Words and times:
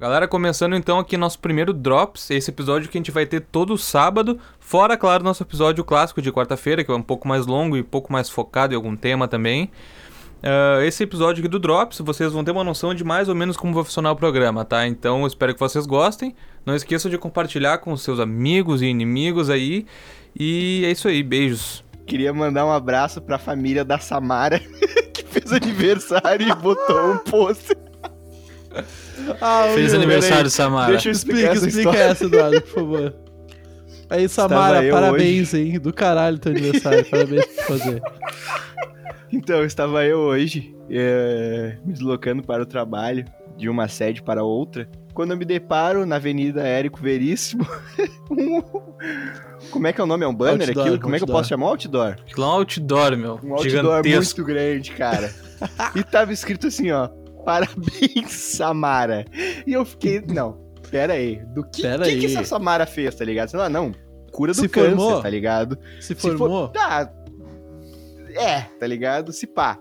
Galera, 0.00 0.26
começando 0.26 0.74
então 0.74 0.98
aqui 0.98 1.14
nosso 1.18 1.38
primeiro 1.38 1.74
Drops, 1.74 2.30
esse 2.30 2.50
episódio 2.50 2.88
que 2.88 2.96
a 2.96 3.00
gente 3.00 3.10
vai 3.10 3.26
ter 3.26 3.40
todo 3.40 3.76
sábado, 3.76 4.40
fora, 4.58 4.96
claro, 4.96 5.22
nosso 5.22 5.42
episódio 5.42 5.84
clássico 5.84 6.22
de 6.22 6.32
quarta-feira, 6.32 6.82
que 6.82 6.90
é 6.90 6.94
um 6.94 7.02
pouco 7.02 7.28
mais 7.28 7.44
longo 7.44 7.76
e 7.76 7.82
um 7.82 7.84
pouco 7.84 8.10
mais 8.10 8.30
focado 8.30 8.72
em 8.72 8.76
algum 8.76 8.96
tema 8.96 9.28
também. 9.28 9.70
Uh, 10.38 10.80
esse 10.84 11.02
episódio 11.02 11.42
aqui 11.42 11.48
do 11.48 11.58
Drops, 11.58 11.98
vocês 12.00 12.32
vão 12.32 12.42
ter 12.42 12.50
uma 12.50 12.64
noção 12.64 12.94
de 12.94 13.04
mais 13.04 13.28
ou 13.28 13.34
menos 13.34 13.58
como 13.58 13.74
vai 13.74 13.84
funcionar 13.84 14.12
o 14.12 14.16
programa, 14.16 14.64
tá? 14.64 14.86
Então 14.86 15.20
eu 15.20 15.26
espero 15.26 15.52
que 15.52 15.60
vocês 15.60 15.84
gostem. 15.84 16.34
Não 16.64 16.74
esqueçam 16.74 17.10
de 17.10 17.18
compartilhar 17.18 17.76
com 17.76 17.94
seus 17.94 18.20
amigos 18.20 18.80
e 18.80 18.86
inimigos 18.86 19.50
aí. 19.50 19.84
E 20.34 20.82
é 20.82 20.90
isso 20.92 21.08
aí, 21.08 21.22
beijos. 21.22 21.84
Queria 22.06 22.32
mandar 22.32 22.64
um 22.64 22.72
abraço 22.72 23.20
pra 23.20 23.38
família 23.38 23.84
da 23.84 23.98
Samara, 23.98 24.60
que 25.12 25.22
fez 25.26 25.52
aniversário 25.52 26.48
e 26.48 26.54
botou 26.54 27.12
um 27.12 27.18
post. 27.18 27.76
Ah, 29.40 29.64
Feliz 29.74 29.92
meu, 29.92 30.00
aniversário, 30.00 30.36
peraí. 30.36 30.50
Samara. 30.50 30.90
Deixa 30.92 31.08
eu 31.08 31.12
explicar 31.12 31.54
Explica, 31.54 31.66
essa 31.66 31.78
explica 31.78 31.98
essa, 31.98 32.24
Eduardo, 32.24 32.62
por 32.62 32.70
favor. 32.74 33.14
Aí, 34.08 34.28
Samara, 34.28 34.82
parabéns, 34.90 35.54
hein? 35.54 35.78
Do 35.78 35.92
caralho 35.92 36.38
teu 36.38 36.52
aniversário. 36.52 37.04
Parabéns 37.08 37.46
por 37.46 37.64
fazer. 37.78 38.02
Então, 39.32 39.64
estava 39.64 40.04
eu 40.04 40.18
hoje 40.18 40.74
é, 40.90 41.76
me 41.84 41.92
deslocando 41.92 42.42
para 42.42 42.62
o 42.62 42.66
trabalho, 42.66 43.24
de 43.56 43.68
uma 43.68 43.86
sede 43.88 44.22
para 44.22 44.42
outra, 44.42 44.88
quando 45.14 45.30
eu 45.32 45.36
me 45.36 45.44
deparo 45.44 46.04
na 46.06 46.16
Avenida 46.16 46.62
Érico 46.66 47.00
Veríssimo. 47.00 47.64
um- 48.30 48.62
Como 49.70 49.86
é 49.86 49.92
que 49.92 50.00
é 50.00 50.04
o 50.04 50.06
nome? 50.06 50.24
É 50.24 50.28
um 50.28 50.34
banner 50.34 50.68
Outdoor, 50.68 50.84
aquilo? 50.86 51.00
Como 51.00 51.14
é 51.14 51.18
que 51.18 51.22
eu 51.22 51.26
outdoor. 51.26 51.38
posso 51.40 51.48
chamar? 51.48 51.66
Outdoor? 51.66 52.16
Lá 52.36 52.48
um 52.48 52.50
outdoor, 52.52 53.16
meu. 53.16 53.32
Um 53.44 53.52
outdoor 53.54 53.62
gigantesco. 53.62 54.40
muito 54.40 54.44
grande, 54.44 54.90
cara. 54.92 55.32
e 55.94 56.02
tava 56.02 56.32
escrito 56.32 56.66
assim, 56.66 56.90
ó. 56.90 57.08
Parabéns, 57.44 58.30
Samara. 58.32 59.24
E 59.66 59.72
eu 59.72 59.84
fiquei, 59.84 60.20
não, 60.20 60.58
pera 60.90 61.14
aí. 61.14 61.36
Do 61.54 61.64
que, 61.64 61.82
Pera 61.82 62.04
que, 62.04 62.18
que 62.18 62.26
aí. 62.26 62.34
essa 62.36 62.44
Samara 62.44 62.86
fez, 62.86 63.14
tá 63.14 63.24
ligado? 63.24 63.48
Sei 63.48 63.58
lá, 63.58 63.68
não. 63.68 63.92
Cura 64.32 64.52
do 64.52 64.60
Se 64.60 64.68
câncer, 64.68 64.96
formou? 64.96 65.20
tá 65.22 65.28
ligado? 65.28 65.78
Se 66.00 66.08
Se 66.08 66.14
formou? 66.14 66.48
for- 66.66 66.68
Tá. 66.72 67.12
É, 68.34 68.60
tá 68.78 68.86
ligado? 68.86 69.32
Se 69.32 69.46
pá. 69.46 69.78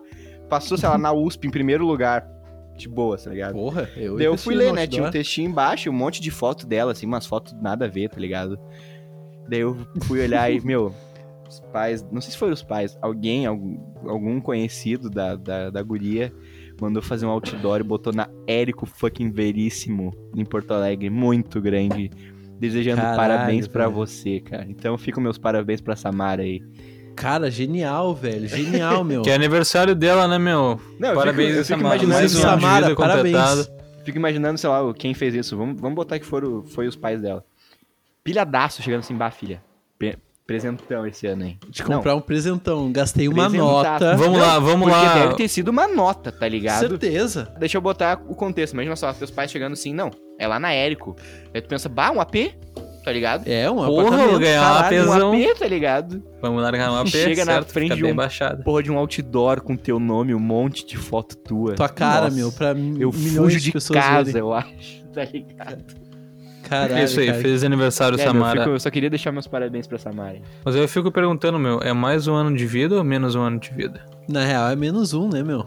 Passou, 0.50 0.78
sei 0.78 0.90
lá, 0.90 0.98
na 0.98 1.12
USP 1.14 1.48
em 1.48 1.52
primeiro 1.52 1.86
lugar. 1.86 2.28
De 2.76 2.88
boa, 2.88 3.18
tá 3.18 3.30
ligado? 3.30 3.54
Porra, 3.54 3.90
eu 3.98 4.16
Daí 4.16 4.26
eu 4.26 4.38
fui 4.38 4.56
ler, 4.56 4.72
né? 4.72 4.88
Tinha 4.88 5.06
um 5.06 5.12
textinho 5.12 5.50
embaixo, 5.50 5.90
um 5.90 5.94
monte 5.94 6.22
de 6.22 6.32
foto 6.32 6.66
dela, 6.66 6.94
assim, 6.94 7.06
umas 7.06 7.26
fotos 7.26 7.54
nada 7.62 7.86
a 7.86 7.88
ver, 7.90 8.10
tá 8.10 8.18
ligado? 8.20 8.58
Daí 9.50 9.60
eu 9.60 9.78
fui 10.04 10.22
olhar 10.22 10.50
e, 10.50 10.62
meu, 10.62 10.94
os 11.48 11.60
pais, 11.74 12.06
não 12.10 12.22
sei 12.22 12.32
se 12.32 12.38
foram 12.38 12.54
os 12.54 12.64
pais, 12.64 12.98
alguém, 13.02 13.46
algum, 13.46 13.78
algum 14.08 14.40
conhecido 14.40 15.10
da, 15.10 15.36
da, 15.36 15.70
da 15.70 15.84
guria, 15.84 16.34
mandou 16.82 17.02
fazer 17.02 17.26
um 17.26 17.30
outdoor 17.30 17.80
e 17.80 17.84
botou 17.84 18.14
na 18.14 18.30
Érico 18.48 18.86
fucking 18.86 19.32
Veríssimo, 19.32 20.14
em 20.36 20.46
Porto 20.46 20.72
Alegre, 20.72 21.10
muito 21.10 21.60
grande, 21.62 22.10
desejando 22.60 23.02
Caralho, 23.02 23.18
parabéns 23.18 23.68
pra 23.68 23.86
velho. 23.86 23.96
você, 23.96 24.40
cara. 24.40 24.66
Então 24.70 24.98
ficam 24.98 25.22
meus 25.22 25.38
parabéns 25.38 25.82
pra 25.82 25.96
Samara 25.96 26.42
aí. 26.44 26.62
Cara, 27.16 27.52
genial, 27.52 28.16
velho. 28.16 28.48
Genial, 28.48 29.04
meu. 29.04 29.22
Que 29.24 29.30
é 29.30 29.36
aniversário 29.36 29.94
dela, 29.94 30.28
né, 30.28 30.38
meu? 30.38 30.80
Não, 31.00 31.10
eu 31.10 31.16
Parabéns, 31.16 31.50
fico, 31.50 31.60
eu 31.60 31.66
fico 31.66 31.80
Samara. 31.80 32.08
Mais 32.08 32.36
um 32.36 32.96
parabéns. 32.96 33.36
completado. 33.36 33.80
Fico 34.06 34.18
imaginando, 34.18 34.58
sei 34.58 34.70
lá, 34.70 34.94
quem 34.94 35.14
fez 35.14 35.36
isso. 35.36 35.58
Vamos, 35.58 35.80
vamos 35.80 35.96
botar 35.96 36.18
que 36.18 36.26
foram, 36.26 36.64
foi 36.64 36.88
os 36.88 36.96
pais 36.96 37.22
dela. 37.22 37.44
Pilhadaço 38.24 38.82
chegando 38.82 39.00
assim, 39.00 39.16
bah, 39.16 39.32
filha. 39.32 39.62
Pre- 40.50 40.56
presentão 40.60 41.06
esse 41.06 41.28
ano, 41.28 41.44
hein? 41.46 41.60
De 41.70 41.84
comprar 41.84 42.16
um 42.16 42.22
presentão. 42.22 42.92
Gastei 42.92 43.28
uma 43.28 43.50
Presentaço. 43.50 43.72
nota. 43.72 44.16
Vamos 44.18 44.40
lá, 44.40 44.58
vamos 44.60 44.90
Porque 44.90 45.06
lá. 45.06 45.14
deve 45.26 45.36
ter 45.36 45.48
sido 45.48 45.68
uma 45.70 45.88
nota, 45.88 46.32
tá 46.32 46.48
ligado? 46.48 46.80
Certeza. 46.88 47.54
Deixa 47.60 47.78
eu 47.78 47.82
botar 47.82 48.20
o 48.28 48.36
contexto. 48.36 48.74
Imagina 48.74 48.96
só, 48.96 49.14
teus 49.14 49.30
pais 49.32 49.52
chegando 49.52 49.74
assim, 49.74 49.94
não, 49.94 50.10
é 50.40 50.48
lá 50.48 50.60
na 50.60 50.72
Érico. 50.74 51.16
Aí 51.54 51.62
tu 51.62 51.68
pensa, 51.70 51.88
bah, 51.88 52.12
um 52.12 52.20
AP, 52.20 52.54
tá 53.06 53.12
ligado? 53.12 53.48
É, 53.48 53.70
um 53.70 53.76
Porra, 53.76 53.88
apartamento. 54.02 54.30
vou 54.32 54.40
ganhar 54.40 54.60
um 54.62 54.64
caralho, 54.74 54.86
apesão. 55.04 55.32
Um 55.32 55.44
AP, 55.52 55.60
tá 55.60 55.68
ligado? 55.68 56.24
Vamos 56.42 56.62
largar 56.64 56.90
uma 56.92 57.02
AP, 57.02 57.08
chega 57.10 57.46
na 57.46 57.54
certo? 57.54 57.72
frente 57.72 57.84
Fica 57.90 57.96
de 57.98 58.02
bem 58.02 58.14
um- 58.14 58.16
baixado. 58.16 58.64
Porra 58.64 58.82
de 58.84 58.92
um 58.92 58.98
outdoor 58.98 59.62
com 59.62 59.76
teu 59.78 60.00
nome, 60.00 60.34
um 60.34 60.40
monte 60.40 60.86
de 60.86 60.98
foto 60.98 61.38
tua. 61.38 61.76
Tua 61.76 61.90
cara, 61.90 62.24
Nossa, 62.26 62.36
meu, 62.36 62.52
pra 62.52 62.70
Eu 62.70 63.12
milhões 63.12 63.36
fujo 63.36 63.58
de 63.60 63.64
de 63.66 63.72
pessoas 63.72 64.00
casa, 64.04 64.24
verem. 64.26 64.40
eu 64.42 64.52
acho, 64.54 65.04
tá 65.14 65.24
ligado? 65.26 66.09
Caralho, 66.70 66.94
É 66.96 67.04
isso 67.04 67.20
aí, 67.20 67.28
cara. 67.28 67.42
feliz 67.42 67.64
aniversário, 67.64 68.16
É, 68.16 68.18
meu, 68.18 68.26
eu, 68.28 68.32
Samara. 68.34 68.62
fico- 68.62 68.74
eu 68.76 68.80
só 68.80 68.90
queria 68.90 69.10
deixar 69.10 69.32
meus 69.32 69.48
parabéns 69.48 69.88
pra 69.88 69.98
Samara. 69.98 70.40
Mas 70.64 70.76
eu 70.76 70.88
fico 70.88 71.12
perguntando, 71.12 71.58
meu, 71.58 71.80
é 71.82 71.94
mais 71.94 72.28
um 72.28 72.34
ano 72.36 72.56
de 72.56 72.66
vida 72.66 72.96
ou 72.96 73.04
menos 73.04 73.36
um 73.36 73.42
ano 73.42 73.60
de 73.60 73.72
vida? 73.74 74.02
Na 74.28 74.46
real, 74.46 74.70
é 74.70 74.76
menos 74.76 75.14
um, 75.14 75.28
né, 75.30 75.42
meu? 75.44 75.66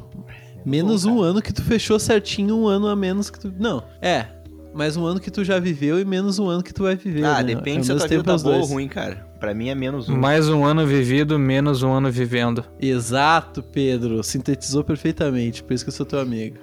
Menos 0.65 1.05
um 1.05 1.21
ano 1.21 1.43
que 1.43 1.53
tu 1.53 1.63
fechou 1.63 1.99
certinho, 1.99 2.57
um 2.57 2.69
ano 2.69 2.87
a 2.87 2.95
menos 2.95 3.29
que 3.31 3.39
tu. 3.41 3.53
Não, 3.59 3.83
é. 4.01 4.27
Mais 4.75 4.97
um 4.97 5.05
ano 5.05 5.21
que 5.21 5.31
tu 5.31 5.45
já 5.45 5.59
viveu 5.59 6.01
e 6.01 6.05
menos 6.05 6.39
um 6.39 6.49
ano 6.49 6.63
que 6.63 6.73
tu 6.73 6.85
vai 6.85 6.97
viver. 6.97 7.25
Ah, 7.25 7.43
né? 7.43 7.55
depende 7.55 7.79
Ao 7.79 7.85
se 7.85 7.93
a 7.93 7.97
tua 7.97 8.09
vida 8.09 8.23
tá 8.23 8.39
boa 8.39 8.57
ou 8.57 8.65
ruim, 8.65 8.89
cara. 8.89 9.27
Pra 9.39 9.53
mim 9.53 9.69
é 9.69 9.75
menos 9.75 10.09
um. 10.09 10.17
Mais 10.17 10.49
um 10.49 10.65
ano 10.65 10.87
vivido, 10.87 11.39
menos 11.39 11.83
um 11.83 11.93
ano 11.93 12.11
vivendo. 12.11 12.65
Exato, 12.81 13.63
Pedro. 13.63 14.23
Sintetizou 14.23 14.83
perfeitamente. 14.83 15.63
Por 15.63 15.75
isso 15.75 15.85
que 15.85 15.91
eu 15.91 15.93
sou 15.93 16.07
teu 16.07 16.21
amigo. 16.21 16.57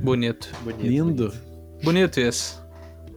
Bonito. 0.00 0.48
Bonito, 0.62 0.86
Lindo. 0.86 1.32
Bonito 1.82 2.20
esse. 2.20 2.54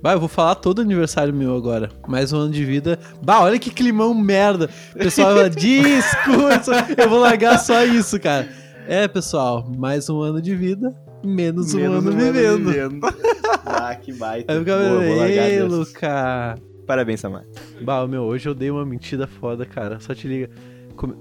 Vai, 0.01 0.13
eu 0.13 0.19
vou 0.19 0.29
falar 0.29 0.55
todo 0.55 0.81
aniversário 0.81 1.33
meu 1.33 1.55
agora. 1.55 1.89
Mais 2.07 2.31
um 2.31 2.37
ano 2.37 2.53
de 2.53 2.63
vida. 2.63 2.99
Bah, 3.21 3.41
olha 3.41 3.57
que 3.57 3.71
climão 3.71 4.13
merda. 4.13 4.69
O 4.95 4.99
pessoal 4.99 5.33
vai 5.33 5.49
falar, 5.49 5.49
discurso. 5.55 6.71
Eu 6.95 7.09
vou 7.09 7.19
largar 7.19 7.57
só 7.57 7.83
isso, 7.83 8.19
cara. 8.19 8.47
É, 8.87 9.07
pessoal, 9.07 9.69
mais 9.77 10.09
um 10.09 10.21
ano 10.21 10.41
de 10.41 10.55
vida, 10.55 10.95
menos, 11.23 11.73
um 11.73 11.83
ano 11.83 12.11
vivendo. 12.11 13.01
ah, 13.65 13.93
que 13.95 14.13
baita. 14.13 14.53
Aí 14.53 14.59
largar 14.59 15.49
ei, 15.49 15.59
dessas. 15.59 15.71
Luca. 15.71 16.55
Parabéns, 16.85 17.19
Samara. 17.19 17.45
Bah, 17.81 18.07
meu, 18.07 18.23
hoje 18.23 18.47
eu 18.47 18.53
dei 18.53 18.71
uma 18.71 18.85
mentira 18.85 19.27
foda, 19.27 19.65
cara. 19.65 19.99
Só 19.99 20.13
te 20.15 20.27
liga. 20.27 20.49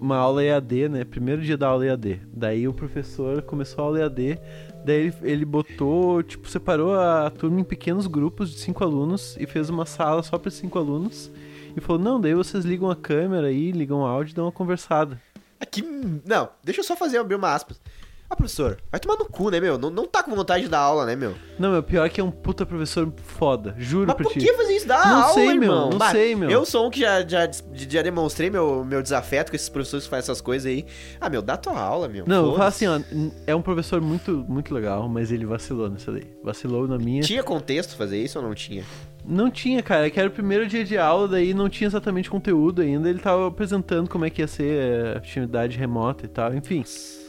Uma 0.01 0.17
aula 0.17 0.45
EAD, 0.45 0.89
né? 0.89 1.05
Primeiro 1.05 1.43
dia 1.43 1.57
da 1.57 1.67
aula 1.67 1.85
EAD. 1.87 2.21
Daí 2.33 2.69
o 2.69 2.73
professor 2.73 3.43
começou 3.43 3.83
a 3.83 3.87
aula 3.89 4.01
EAD. 4.01 4.39
Daí 4.87 5.07
ele, 5.07 5.15
ele 5.23 5.45
botou, 5.45 6.23
tipo, 6.23 6.49
separou 6.49 6.95
a 6.95 7.29
turma 7.29 7.61
em 7.61 7.65
pequenos 7.65 8.07
grupos 8.07 8.51
de 8.53 8.61
cinco 8.61 8.85
alunos 8.85 9.37
e 9.37 9.45
fez 9.45 9.69
uma 9.69 9.85
sala 9.85 10.23
só 10.23 10.39
para 10.39 10.49
cinco 10.49 10.79
alunos. 10.79 11.29
E 11.77 11.81
falou: 11.81 12.01
Não, 12.01 12.21
daí 12.21 12.35
vocês 12.35 12.65
ligam 12.65 12.89
a 12.89 12.95
câmera 12.95 13.49
aí, 13.49 13.73
ligam 13.73 13.99
o 13.99 14.07
áudio 14.07 14.31
e 14.31 14.35
dão 14.37 14.45
uma 14.45 14.53
conversada. 14.53 15.21
Aqui. 15.59 15.83
Não, 16.25 16.49
deixa 16.63 16.81
eu 16.81 16.85
só 16.85 16.95
fazer 16.95 17.19
abrir 17.19 17.35
uma 17.35 17.53
aspas. 17.53 17.81
Ah, 18.29 18.35
professor, 18.35 18.77
vai 18.91 18.99
tomar 18.99 19.17
no 19.17 19.25
cu, 19.27 19.51
né, 19.51 19.61
meu? 19.61 19.79
Não, 19.79 19.89
não 19.89 20.05
tá 20.05 20.21
com 20.23 20.35
vontade 20.35 20.65
de 20.65 20.69
dar 20.69 20.81
aula, 20.81 21.07
né, 21.07 21.15
meu? 21.15 21.35
Não, 21.59 21.71
meu, 21.71 21.83
pior 21.83 22.09
que 22.11 22.21
é 22.21 22.25
um 22.25 22.31
puta 22.31 22.67
professor 22.67 23.13
foda. 23.25 23.75
Juro 23.79 24.07
Mas 24.09 24.17
pra 24.17 24.25
por 24.25 24.33
ti. 24.33 24.41
que 24.41 24.53
fazer 24.53 24.75
isso? 24.77 24.87
Dá 24.89 25.07
Não 25.07 25.23
aula, 25.23 25.35
sei, 25.35 25.45
meu, 25.55 25.63
irmão. 25.63 25.91
não 25.91 25.99
Bah, 25.99 26.11
sei, 26.11 26.35
meu. 26.35 26.51
Eu 26.51 26.65
sou 26.67 26.87
um 26.87 26.91
que 26.91 27.01
já, 27.01 27.23
já, 27.27 27.49
já 27.73 28.03
demonstrei 28.03 28.51
meu, 28.51 28.85
meu 28.85 29.01
desafeto 29.01 29.53
com 29.53 29.57
esses 29.57 29.69
professores 29.69 30.05
que 30.07 30.11
fazem 30.11 30.25
essas 30.25 30.41
coisas 30.41 30.67
aí. 30.71 30.85
Ah, 31.21 31.31
meu, 31.31 31.41
dá 31.41 31.57
tua 31.57 31.79
aula, 31.81 32.09
meu. 32.09 32.25
Não, 32.27 32.47
eu 32.47 32.53
falo 32.57 32.65
assim, 32.65 32.87
ó, 32.89 32.99
é 33.47 33.55
um 33.55 33.63
professor 33.63 34.01
muito, 34.01 34.45
muito 34.49 34.75
legal, 34.75 35.09
mas 35.09 35.31
ele 35.31 35.47
vacilou 35.47 35.89
nessa 35.89 36.11
daí. 36.11 36.27
Vacilou 36.43 36.89
na 36.89 36.99
minha. 36.99 37.23
Tinha 37.23 37.45
contexto 37.45 37.95
fazer 37.97 38.19
isso 38.21 38.39
ou 38.41 38.45
não 38.45 38.55
tinha? 38.55 38.83
Não 39.25 39.49
tinha, 39.51 39.83
cara. 39.85 40.07
É 40.09 40.11
que 40.11 40.19
era 40.19 40.29
o 40.29 40.33
primeiro 40.33 40.67
dia 40.67 40.85
de 40.85 40.99
aula, 40.99 41.29
daí 41.29 41.55
não 41.55 41.69
tinha 41.69 41.87
exatamente 41.87 42.29
conteúdo 42.29 42.83
ainda. 42.83 43.09
Ele 43.09 43.21
tava 43.21 43.47
apresentando 43.47 44.11
como 44.11 44.25
é 44.25 44.31
que 44.31 44.43
ia 44.43 44.49
ser 44.49 45.15
a 45.15 45.19
atividade 45.19 45.79
remota 45.79 46.25
e 46.25 46.29
tal, 46.29 46.53
enfim. 46.55 46.79
Nossa. 46.81 47.26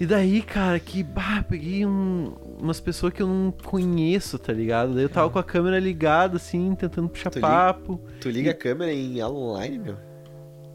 E 0.00 0.06
daí, 0.06 0.42
cara, 0.42 0.78
que 0.78 1.02
bah, 1.02 1.44
peguei 1.48 1.86
um- 1.86 2.34
umas 2.60 2.80
pessoas 2.80 3.12
que 3.12 3.22
eu 3.22 3.26
não 3.26 3.50
conheço, 3.50 4.38
tá 4.38 4.52
ligado? 4.52 4.94
Daí 4.94 5.04
eu 5.04 5.08
tava 5.08 5.30
com 5.30 5.38
a 5.38 5.44
câmera 5.44 5.78
ligada, 5.78 6.36
assim, 6.36 6.74
tentando 6.74 7.08
puxar 7.08 7.30
Tu 7.30 7.40
papo. 7.40 8.00
Tu 8.20 8.28
liga 8.28 8.50
a 8.50 8.54
câmera 8.54 8.92
em 8.92 9.22
online, 9.22 9.78
meu? 9.78 9.96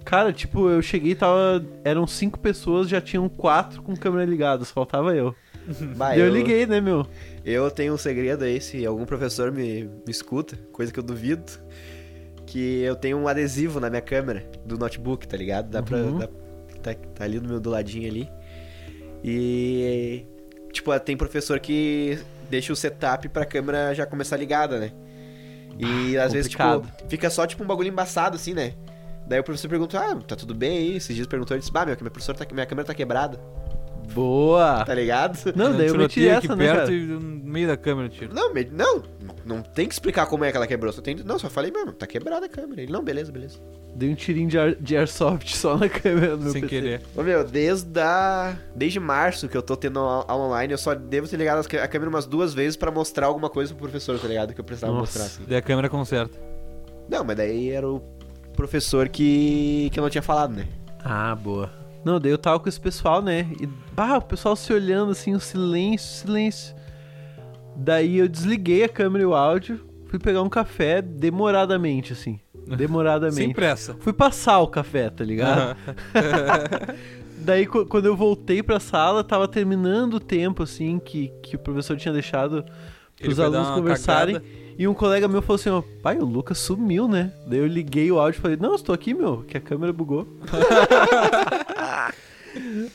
Cara, 0.04 0.34
tipo, 0.34 0.68
eu 0.70 0.82
cheguei 0.82 1.12
e 1.12 1.16
tava. 1.16 1.64
Eram 1.84 2.08
cinco 2.08 2.40
pessoas, 2.40 2.90
já 2.90 3.00
tinham 3.00 3.30
quatro 3.30 3.82
com 3.84 3.96
câmera 3.96 4.26
ligada, 4.26 4.66
só 4.66 4.74
faltava 4.74 5.16
eu. 5.16 5.36
Bah, 5.96 6.10
Daí 6.10 6.20
eu 6.22 6.30
liguei, 6.30 6.66
né, 6.66 6.82
meu? 6.82 7.06
Eu 7.46 7.70
tenho 7.70 7.94
um 7.94 7.98
segredo 7.98 8.44
aí, 8.44 8.60
se 8.60 8.84
algum 8.84 9.06
professor 9.06 9.52
me, 9.52 9.84
me 9.84 10.10
escuta, 10.12 10.58
coisa 10.72 10.92
que 10.92 10.98
eu 11.00 11.04
duvido, 11.04 11.44
que 12.48 12.82
eu 12.82 12.96
tenho 12.96 13.18
um 13.18 13.28
adesivo 13.28 13.80
na 13.80 13.90
minha 13.90 14.02
câmera 14.02 14.44
do 14.66 14.78
notebook, 14.78 15.28
tá 15.28 15.38
ligado? 15.38 15.70
Dá 15.70 15.84
pra. 15.84 15.98
Uhum. 16.00 16.18
dá- 16.18 16.30
tá, 16.82 16.94
tá 16.94 17.24
ali 17.24 17.40
no 17.40 17.48
meu 17.48 17.60
do 17.60 17.70
ladinho 17.70 18.10
ali. 18.10 18.30
E. 19.24 20.26
Tipo, 20.72 20.98
tem 21.00 21.18
professor 21.18 21.60
que 21.60 22.18
deixa 22.50 22.74
o 22.74 22.76
setup 22.76 23.28
pra 23.30 23.46
câmera 23.46 23.94
já 23.94 24.06
começar 24.06 24.38
ligada, 24.38 24.80
né? 24.80 24.92
E 25.78 26.18
às 26.18 26.34
vezes, 26.34 26.50
tipo, 26.50 26.64
complicado. 26.64 27.10
fica 27.10 27.30
só 27.30 27.46
tipo 27.48 27.64
um 27.64 27.68
bagulho 27.68 27.90
embaçado 27.90 28.36
assim, 28.36 28.54
né? 28.54 28.74
Daí 29.28 29.40
o 29.40 29.44
professor 29.44 29.70
pergunta, 29.70 29.98
ah, 30.00 30.16
tá 30.16 30.36
tudo 30.36 30.54
bem 30.54 30.78
aí? 30.78 30.96
Esses 30.98 31.16
dias 31.16 31.28
perguntou, 31.28 31.56
ele 31.56 31.62
disse, 31.62 31.72
bah, 31.72 31.86
meu, 31.86 31.96
que 31.96 32.04
minha, 32.04 32.12
professora 32.12 32.38
tá, 32.38 32.46
minha 32.54 32.66
câmera 32.66 32.86
tá 32.86 32.94
quebrada. 32.94 33.40
Boa! 34.14 34.84
Tá 34.86 34.94
ligado? 34.94 35.38
Não, 35.56 35.76
daí 35.76 35.88
eu 35.88 35.96
meti 35.96 36.28
aqui 36.30 36.46
essa, 36.48 36.56
né, 36.56 36.66
perto 36.66 36.80
cara? 36.88 36.92
e 36.94 37.06
no 37.06 37.20
meio 37.22 37.68
da 37.68 37.78
câmera 37.78 38.10
tiro. 38.10 38.34
Não, 38.34 38.54
me- 38.54 38.70
não, 38.72 39.04
não 39.46 39.62
tem 39.62 39.88
que 39.88 39.94
explicar 39.94 40.26
como 40.26 40.44
é 40.44 40.52
que 40.52 40.58
ela 40.58 40.68
quebrou. 40.68 40.92
Só 40.92 41.02
tem, 41.02 41.16
não, 41.24 41.40
só 41.40 41.50
falei, 41.50 41.72
mano, 41.72 41.94
tá 41.94 42.06
quebrada 42.06 42.46
a 42.46 42.50
câmera. 42.50 42.82
Ele, 42.82 42.92
não, 42.92 43.04
beleza, 43.04 43.32
beleza. 43.32 43.58
Dei 43.96 44.10
um 44.10 44.16
tirinho 44.16 44.48
de, 44.50 44.58
ar- 44.58 44.76
de 44.76 44.96
airsoft 44.98 45.50
só 45.56 45.78
na 45.78 45.88
câmera 45.90 46.36
do 46.38 46.44
meu 46.44 46.52
Sem 46.52 46.62
PC. 46.62 46.76
querer. 46.76 47.02
Ô, 47.16 47.24
meu, 47.24 47.44
desde, 47.44 48.00
a... 48.00 48.56
desde 48.76 49.00
março 49.00 49.48
que 49.48 49.56
eu 49.58 49.62
tô 49.62 49.76
tendo 49.76 50.00
a- 50.00 50.26
aula 50.28 50.46
online, 50.48 50.74
eu 50.74 50.78
só 50.78 50.94
devo 50.96 51.28
ter 51.28 51.38
ligado 51.38 51.60
as 51.60 51.68
câ- 51.68 51.82
a 51.84 51.88
câmera 51.88 52.10
umas 52.10 52.26
duas 52.26 52.54
vezes 52.54 52.76
pra 52.78 52.92
mostrar 52.92 53.28
alguma 53.28 53.50
coisa 53.50 53.74
pro 53.74 53.84
professor, 53.84 54.20
tá 54.20 54.28
ligado? 54.28 54.54
Que 54.54 54.60
eu 54.62 54.66
precisava 54.66 54.94
Nossa. 54.94 55.20
mostrar, 55.20 55.24
assim. 55.26 55.44
Daí 55.48 55.58
a 55.58 55.62
câmera 55.62 55.90
conserta. 55.90 56.38
Não, 57.10 57.24
mas 57.24 57.36
daí 57.38 57.70
era 57.72 57.88
o 57.90 58.02
professor 58.56 59.10
que, 59.10 59.90
que 59.92 60.00
eu 60.00 60.04
não 60.04 60.10
tinha 60.10 60.22
falado, 60.22 60.54
né? 60.54 60.68
Ah, 61.04 61.36
boa. 61.36 61.70
Não, 62.04 62.20
daí 62.20 62.32
eu 62.32 62.38
tava 62.38 62.60
com 62.60 62.68
esse 62.68 62.80
pessoal, 62.80 63.22
né? 63.22 63.48
E, 63.60 63.68
bah, 63.94 64.18
o 64.18 64.22
pessoal 64.22 64.56
se 64.56 64.72
olhando 64.74 65.12
assim, 65.12 65.34
o 65.36 65.40
silêncio, 65.40 66.26
silêncio. 66.26 66.76
Daí 67.76 68.18
eu 68.18 68.28
desliguei 68.28 68.84
a 68.84 68.90
câmera 68.90 69.24
e 69.24 69.26
o 69.28 69.34
áudio, 69.36 69.80
fui 70.08 70.18
pegar 70.20 70.42
um 70.42 70.50
café 70.50 71.02
demoradamente, 71.02 72.14
assim. 72.14 72.40
Sem 72.68 72.78
Demoradamente. 72.78 73.54
pressa. 73.54 73.96
Fui 74.00 74.14
passar 74.14 74.60
o 74.60 74.68
café, 74.68 75.10
tá 75.10 75.24
ligado? 75.24 75.76
Daí, 77.40 77.66
qu- 77.66 77.86
quando 77.88 78.06
eu 78.06 78.16
voltei 78.16 78.62
pra 78.62 78.80
sala, 78.80 79.24
tava 79.24 79.48
terminando 79.48 80.16
o 80.16 80.20
tempo, 80.20 80.62
assim, 80.64 81.00
que, 81.00 81.30
que 81.42 81.56
o 81.56 81.60
professor 81.60 81.98
tinha 81.98 82.14
deixado 82.14 82.64
dar 83.36 83.46
alunos 83.46 83.70
conversarem. 83.72 84.36
cagada. 84.36 84.61
E 84.82 84.88
um 84.88 84.96
colega 84.96 85.28
meu 85.28 85.44
falou 85.44 85.58
assim, 85.60 85.70
ó, 85.70 85.84
pai, 86.02 86.18
o 86.18 86.26
Lucas 86.26 86.58
sumiu, 86.58 87.08
né? 87.08 87.32
Daí 87.46 87.60
eu 87.60 87.68
liguei 87.68 88.12
o 88.12 88.20
áudio 88.20 88.40
e 88.40 88.42
falei, 88.42 88.58
não, 88.58 88.70
eu 88.70 88.76
estou 88.78 88.96
aqui, 88.96 89.14
meu, 89.14 89.44
que 89.44 89.56
a 89.56 89.62
câmera 89.62 89.94
bugou. 89.94 90.28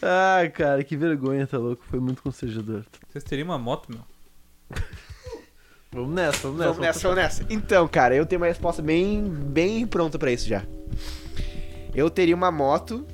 Ai, 0.03 0.51
cara, 0.51 0.83
que 0.83 0.97
vergonha, 0.97 1.47
tá 1.47 1.59
louco? 1.59 1.85
Foi 1.89 2.01
muito 2.01 2.25
constrangedor. 2.25 2.83
Vocês 3.09 3.23
teriam 3.23 3.47
uma 3.47 3.57
moto, 3.57 3.89
meu? 3.93 4.01
Vamos 5.93 6.13
nessa, 6.13 6.39
vamos 6.49 6.59
nessa. 6.59 6.71
Vamos 6.73 6.79
nessa, 6.87 7.01
vamos 7.01 7.17
nessa. 7.17 7.47
Então, 7.49 7.87
cara, 7.87 8.17
eu 8.17 8.27
tenho 8.27 8.41
uma 8.41 8.49
resposta 8.49 8.83
bem, 8.83 9.23
bem 9.23 9.87
pronta 9.87 10.19
pra 10.19 10.33
isso 10.33 10.49
já. 10.49 10.65
Eu 11.95 12.11
teria 12.11 12.35
uma 12.35 12.51
moto 12.51 13.07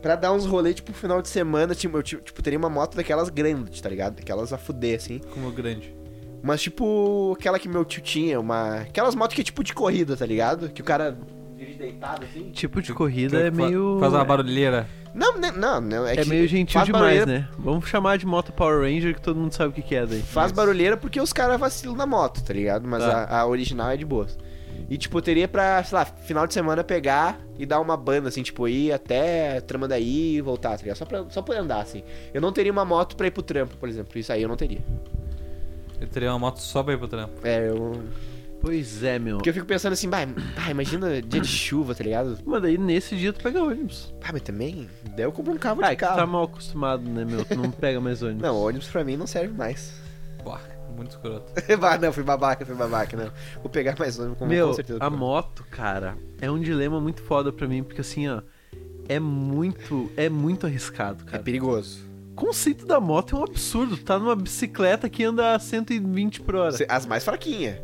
pra 0.00 0.14
dar 0.14 0.32
uns 0.32 0.46
rolês, 0.46 0.76
tipo, 0.76 0.92
final 0.92 1.20
de 1.20 1.28
semana. 1.28 1.74
Tipo, 1.74 1.98
eu 1.98 2.02
ti- 2.04 2.16
tipo, 2.18 2.40
teria 2.44 2.60
uma 2.60 2.70
moto 2.70 2.94
daquelas 2.96 3.28
grandes, 3.28 3.80
tá 3.80 3.88
ligado? 3.88 4.14
Daquelas 4.14 4.52
a 4.52 4.56
fuder, 4.56 4.94
assim. 4.98 5.18
Como 5.34 5.50
grande. 5.50 5.95
Mas, 6.42 6.62
tipo, 6.62 7.34
aquela 7.38 7.58
que 7.58 7.68
meu 7.68 7.84
tio 7.84 8.02
tinha, 8.02 8.38
uma... 8.38 8.76
Aquelas 8.82 9.14
motos 9.14 9.34
que 9.34 9.40
é 9.40 9.44
tipo 9.44 9.64
de 9.64 9.74
corrida, 9.74 10.16
tá 10.16 10.24
ligado? 10.24 10.68
Que 10.68 10.80
o 10.80 10.84
cara 10.84 11.18
dirige 11.56 11.78
deitado, 11.78 12.24
assim. 12.24 12.50
Tipo 12.50 12.80
de 12.80 12.92
corrida 12.92 13.38
é 13.40 13.50
meio... 13.50 13.96
Faz 13.98 14.12
uma 14.12 14.24
barulheira. 14.24 14.86
Não, 15.14 15.38
né, 15.38 15.50
não, 15.50 15.80
não. 15.80 16.06
É, 16.06 16.12
É 16.12 16.16
que 16.22 16.28
meio 16.28 16.46
gentil 16.46 16.82
demais, 16.84 17.02
barulheira- 17.20 17.26
né? 17.26 17.48
Vamos 17.58 17.88
chamar 17.88 18.18
de 18.18 18.26
moto 18.26 18.52
Power 18.52 18.82
Ranger, 18.82 19.14
que 19.14 19.20
todo 19.22 19.40
mundo 19.40 19.52
sabe 19.52 19.70
o 19.70 19.72
que, 19.72 19.82
que 19.82 19.94
é 19.96 20.06
daí. 20.06 20.20
Faz 20.20 20.52
barulheira 20.52 20.96
porque 20.96 21.20
os 21.20 21.32
caras 21.32 21.58
vacilam 21.58 21.96
na 21.96 22.06
moto, 22.06 22.44
tá 22.44 22.52
ligado? 22.52 22.86
Mas 22.86 23.02
Tá. 23.02 23.24
a, 23.24 23.40
a 23.40 23.46
original 23.46 23.90
é 23.90 23.96
de 23.96 24.04
boas. 24.04 24.38
E, 24.90 24.96
tipo, 24.98 25.20
teria 25.22 25.48
pra, 25.48 25.82
sei 25.82 25.98
lá, 25.98 26.04
final 26.04 26.46
de 26.46 26.52
semana 26.54 26.84
pegar 26.84 27.40
e 27.58 27.64
dar 27.66 27.80
uma 27.80 27.96
banda, 27.96 28.28
assim, 28.28 28.42
tipo, 28.42 28.68
ir 28.68 28.92
até 28.92 29.60
Tramandaí 29.62 30.36
e 30.36 30.40
voltar, 30.42 30.76
tá 30.76 30.82
ligado? 30.82 30.96
Só 30.98 31.04
pra, 31.06 31.24
só 31.30 31.40
pra 31.42 31.58
andar, 31.58 31.80
assim. 31.80 32.04
Eu 32.32 32.40
não 32.42 32.52
teria 32.52 32.70
uma 32.70 32.84
moto 32.84 33.16
pra 33.16 33.26
ir 33.26 33.30
pro 33.32 33.42
trampo, 33.42 33.74
por 33.78 33.88
exemplo. 33.88 34.16
Isso 34.18 34.30
aí 34.32 34.42
eu 34.42 34.48
não 34.48 34.54
teria. 34.56 34.78
Eu 36.00 36.06
teria 36.06 36.30
uma 36.32 36.38
moto 36.38 36.58
só 36.58 36.82
pra 36.82 36.94
ir 36.94 36.98
pro 36.98 37.08
trampo. 37.08 37.34
É, 37.44 37.68
eu... 37.68 38.02
Pois 38.60 39.02
é, 39.02 39.18
meu. 39.18 39.36
Porque 39.36 39.50
eu 39.50 39.54
fico 39.54 39.66
pensando 39.66 39.92
assim, 39.92 40.08
bah, 40.08 40.24
bah, 40.26 40.70
imagina 40.70 41.20
dia 41.22 41.40
de 41.40 41.48
chuva, 41.48 41.94
tá 41.94 42.02
ligado? 42.02 42.38
Mas 42.44 42.62
daí 42.62 42.78
nesse 42.78 43.14
dia 43.14 43.32
tu 43.32 43.42
pega 43.42 43.62
ônibus. 43.62 44.12
Ah, 44.22 44.30
mas 44.32 44.42
também, 44.42 44.88
daí 45.14 45.24
eu 45.24 45.32
compro 45.32 45.52
um 45.52 45.58
carro 45.58 45.80
Ah, 45.82 45.88
de 45.88 45.92
é 45.92 45.96
que 45.96 46.02
tu 46.04 46.08
carro. 46.08 46.16
tá 46.20 46.26
mal 46.26 46.44
acostumado, 46.44 47.02
né, 47.08 47.24
meu? 47.24 47.44
Tu 47.44 47.54
não 47.54 47.70
pega 47.70 48.00
mais 48.00 48.20
ônibus. 48.24 48.42
Não, 48.42 48.56
ônibus 48.60 48.88
pra 48.88 49.04
mim 49.04 49.16
não 49.16 49.26
serve 49.26 49.52
mais. 49.54 49.92
Pô, 50.42 50.56
muito 50.96 51.10
escroto. 51.10 51.52
bah, 51.78 51.98
não, 51.98 52.12
fui 52.12 52.22
babaca, 52.24 52.64
fui 52.64 52.74
babaca, 52.74 53.16
não. 53.16 53.30
Vou 53.60 53.68
pegar 53.70 53.94
mais 53.98 54.18
ônibus 54.18 54.38
com, 54.38 54.46
Meu, 54.46 54.68
com 54.68 54.74
certeza. 54.74 54.98
a 55.02 55.10
moto, 55.10 55.62
cara, 55.70 56.16
é 56.40 56.50
um 56.50 56.58
dilema 56.58 56.98
muito 57.00 57.22
foda 57.22 57.52
pra 57.52 57.68
mim, 57.68 57.82
porque 57.84 58.00
assim, 58.00 58.26
ó, 58.26 58.40
é 59.08 59.20
muito, 59.20 60.10
é 60.16 60.28
muito 60.30 60.66
arriscado, 60.66 61.24
É 61.26 61.30
cara. 61.32 61.42
perigoso. 61.42 62.00
O 62.36 62.46
conceito 62.46 62.84
da 62.84 63.00
moto 63.00 63.34
é 63.34 63.38
um 63.38 63.44
absurdo. 63.44 63.96
Tá 63.96 64.18
numa 64.18 64.36
bicicleta 64.36 65.08
que 65.08 65.24
anda 65.24 65.54
a 65.54 65.58
120 65.58 66.42
por 66.42 66.54
hora. 66.56 66.76
As 66.88 67.06
mais 67.06 67.24
fraquinhas. 67.24 67.78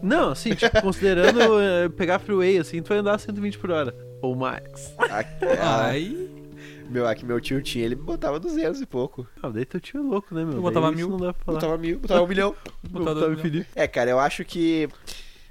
Não, 0.00 0.30
assim, 0.30 0.54
tipo, 0.54 0.78
considerando 0.82 1.60
eh, 1.60 1.88
pegar 1.88 2.18
freeway, 2.20 2.58
assim, 2.58 2.80
tu 2.80 2.88
vai 2.90 2.98
andar 2.98 3.14
a 3.14 3.18
120 3.18 3.58
por 3.58 3.70
hora. 3.72 3.92
Ou 4.22 4.36
mais. 4.36 4.94
Aqui, 4.98 5.44
Aí. 5.60 6.30
meu, 6.88 7.08
aqui 7.08 7.24
meu 7.26 7.40
tio 7.40 7.60
tinha, 7.60 7.84
ele 7.84 7.96
botava 7.96 8.38
200 8.38 8.80
e 8.80 8.86
pouco. 8.86 9.26
Ah, 9.42 9.48
daí 9.48 9.64
teu 9.64 9.80
tio 9.80 9.98
é 9.98 10.02
louco, 10.02 10.32
né, 10.32 10.44
meu? 10.44 10.54
Eu 10.54 10.62
botava 10.62 10.86
Daí 10.86 10.96
mil. 10.96 11.08
Não 11.08 11.16
dá 11.18 11.32
pra 11.32 11.44
falar. 11.44 11.58
Botava 11.58 11.78
mil, 11.78 11.98
botava 11.98 12.22
um 12.22 12.26
milhão. 12.28 12.54
Botava 12.88 13.14
Botava 13.14 13.30
mil. 13.30 13.38
infinito. 13.40 13.66
É, 13.74 13.88
cara, 13.88 14.10
eu 14.10 14.20
acho 14.20 14.44
que. 14.44 14.88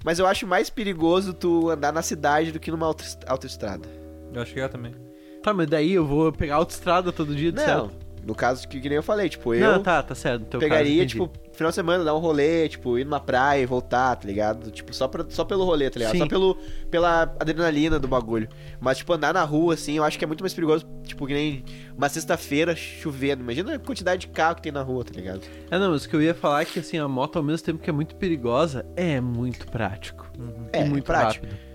Mas 0.06 0.20
eu 0.20 0.26
acho 0.26 0.48
mais 0.48 0.70
perigoso 0.70 1.34
tu 1.34 1.70
andar 1.70 1.92
na 1.92 2.02
cidade 2.02 2.52
do 2.54 2.60
que 2.62 2.72
numa 2.72 2.86
auto- 2.86 3.04
autoestrada. 3.28 3.88
Eu 4.34 4.42
acho 4.42 4.54
que 4.54 4.60
é 4.62 4.68
também. 4.70 4.96
Tá, 5.44 5.54
mas 5.54 5.68
daí 5.68 5.92
eu 5.94 6.06
vou 6.06 6.32
pegar 6.32 6.56
autoestrada 6.56 7.12
todo 7.12 7.36
dia, 7.36 7.52
de 7.52 7.58
Não, 7.58 7.66
certo? 7.66 8.11
No 8.26 8.36
caso 8.36 8.68
que, 8.68 8.80
que 8.80 8.88
nem 8.88 8.98
eu 8.98 9.04
falei, 9.04 9.30
tipo, 9.30 9.54
eu 9.54 9.72
Não, 9.74 9.82
tá, 9.84 10.02
tá 10.04 10.14
certo. 10.14 10.60
pegaria, 10.60 11.04
caso, 11.04 11.08
tipo, 11.08 11.32
final 11.54 11.70
de 11.70 11.76
semana, 11.76 12.04
dar 12.04 12.16
um 12.16 12.20
rolê, 12.20 12.70
tipo, 12.70 12.98
ir 12.98 13.04
numa 13.04 13.20
praia 13.20 13.62
e 13.62 13.66
voltar, 13.66 14.16
tá 14.16 14.28
ligado? 14.28 14.72
Tipo, 14.72 14.94
só, 14.94 15.08
pra, 15.08 15.26
só 15.30 15.44
pelo 15.44 15.64
rolê, 15.64 15.90
tá 15.90 16.00
ligado? 16.00 16.14
Sim. 16.14 16.20
Só 16.20 16.28
pelo, 16.28 16.58
pela 16.90 17.24
adrenalina 17.40 18.00
do 18.00 18.08
bagulho. 18.08 18.48
Mas, 18.80 18.98
tipo, 18.98 19.12
andar 19.14 19.34
na 19.34 19.44
rua, 19.44 19.74
assim, 19.74 19.98
eu 19.98 20.04
acho 20.04 20.18
que 20.18 20.24
é 20.24 20.28
muito 20.28 20.42
mais 20.42 20.54
perigoso, 20.54 20.86
tipo, 21.04 21.26
que 21.26 21.34
nem 21.34 21.64
uma 21.98 22.10
sexta-feira 22.10 22.76
chovendo. 22.76 23.42
Imagina 23.42 23.76
a 23.76 23.80
quantidade 23.80 24.22
de 24.22 24.28
carro 24.28 24.56
que 24.56 24.62
tem 24.62 24.72
na 24.72 24.82
rua, 24.82 25.04
tá 25.04 25.12
ligado? 25.14 25.42
É, 25.70 25.80
não, 25.80 25.92
mas 25.92 26.06
o 26.06 26.10
que 26.10 26.16
eu 26.16 26.22
ia 26.22 26.34
falar 26.34 26.62
é 26.62 26.66
que, 26.66 26.80
assim, 26.80 26.98
a 26.98 27.08
moto, 27.08 27.38
ao 27.38 27.44
mesmo 27.44 27.66
tempo 27.66 27.80
que 27.80 27.90
é 27.90 27.94
muito 27.94 28.16
perigosa, 28.16 28.86
é 28.96 29.20
muito 29.20 29.66
prático. 29.68 30.32
É, 30.72 30.82
e 30.82 30.90
muito 30.90 31.06
prático. 31.06 31.46
rápido. 31.46 31.71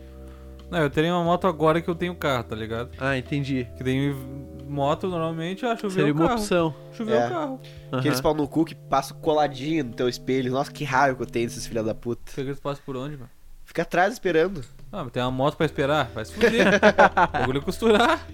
Não, 0.70 0.78
eu 0.80 0.90
teria 0.90 1.14
uma 1.14 1.22
moto 1.24 1.46
agora 1.46 1.80
que 1.80 1.88
eu 1.88 1.94
tenho 1.94 2.14
carro, 2.14 2.44
tá 2.44 2.56
ligado? 2.56 2.90
Ah, 2.98 3.16
entendi. 3.16 3.68
Que 3.76 3.84
daí 3.84 4.12
moto 4.68 5.06
normalmente, 5.06 5.64
ah, 5.64 5.76
choveu 5.76 5.90
Seria 5.90 6.12
o 6.12 6.16
uma 6.16 6.26
carro. 6.28 6.40
opção. 6.40 6.74
Choveu 6.92 7.14
É. 7.16 7.26
o 7.26 7.30
carro. 7.30 7.60
Aqueles 7.92 8.18
Aham. 8.18 8.22
pau 8.22 8.34
no 8.34 8.48
cu 8.48 8.64
que 8.64 8.74
passam 8.74 9.16
coladinho 9.20 9.84
no 9.84 9.92
teu 9.94 10.08
espelho. 10.08 10.50
Nossa, 10.52 10.72
que 10.72 10.82
raiva 10.84 11.16
que 11.16 11.22
eu 11.22 11.26
tenho 11.26 11.46
desses 11.46 11.66
filha 11.66 11.82
da 11.84 11.94
puta. 11.94 12.22
Você 12.30 12.44
quer 12.44 12.54
que 12.54 12.60
passa 12.60 12.80
por 12.84 12.96
onde, 12.96 13.16
mano? 13.16 13.30
Fica 13.64 13.82
atrás 13.82 14.12
esperando. 14.12 14.62
Ah, 14.92 15.02
mas 15.04 15.12
tem 15.12 15.22
uma 15.22 15.30
moto 15.30 15.56
pra 15.56 15.66
esperar. 15.66 16.10
Vai 16.14 16.24
se 16.24 16.32
fuder. 16.32 16.66
o 17.28 17.38
bagulho 17.38 17.58
é 17.58 17.62
costurar. 17.62 18.26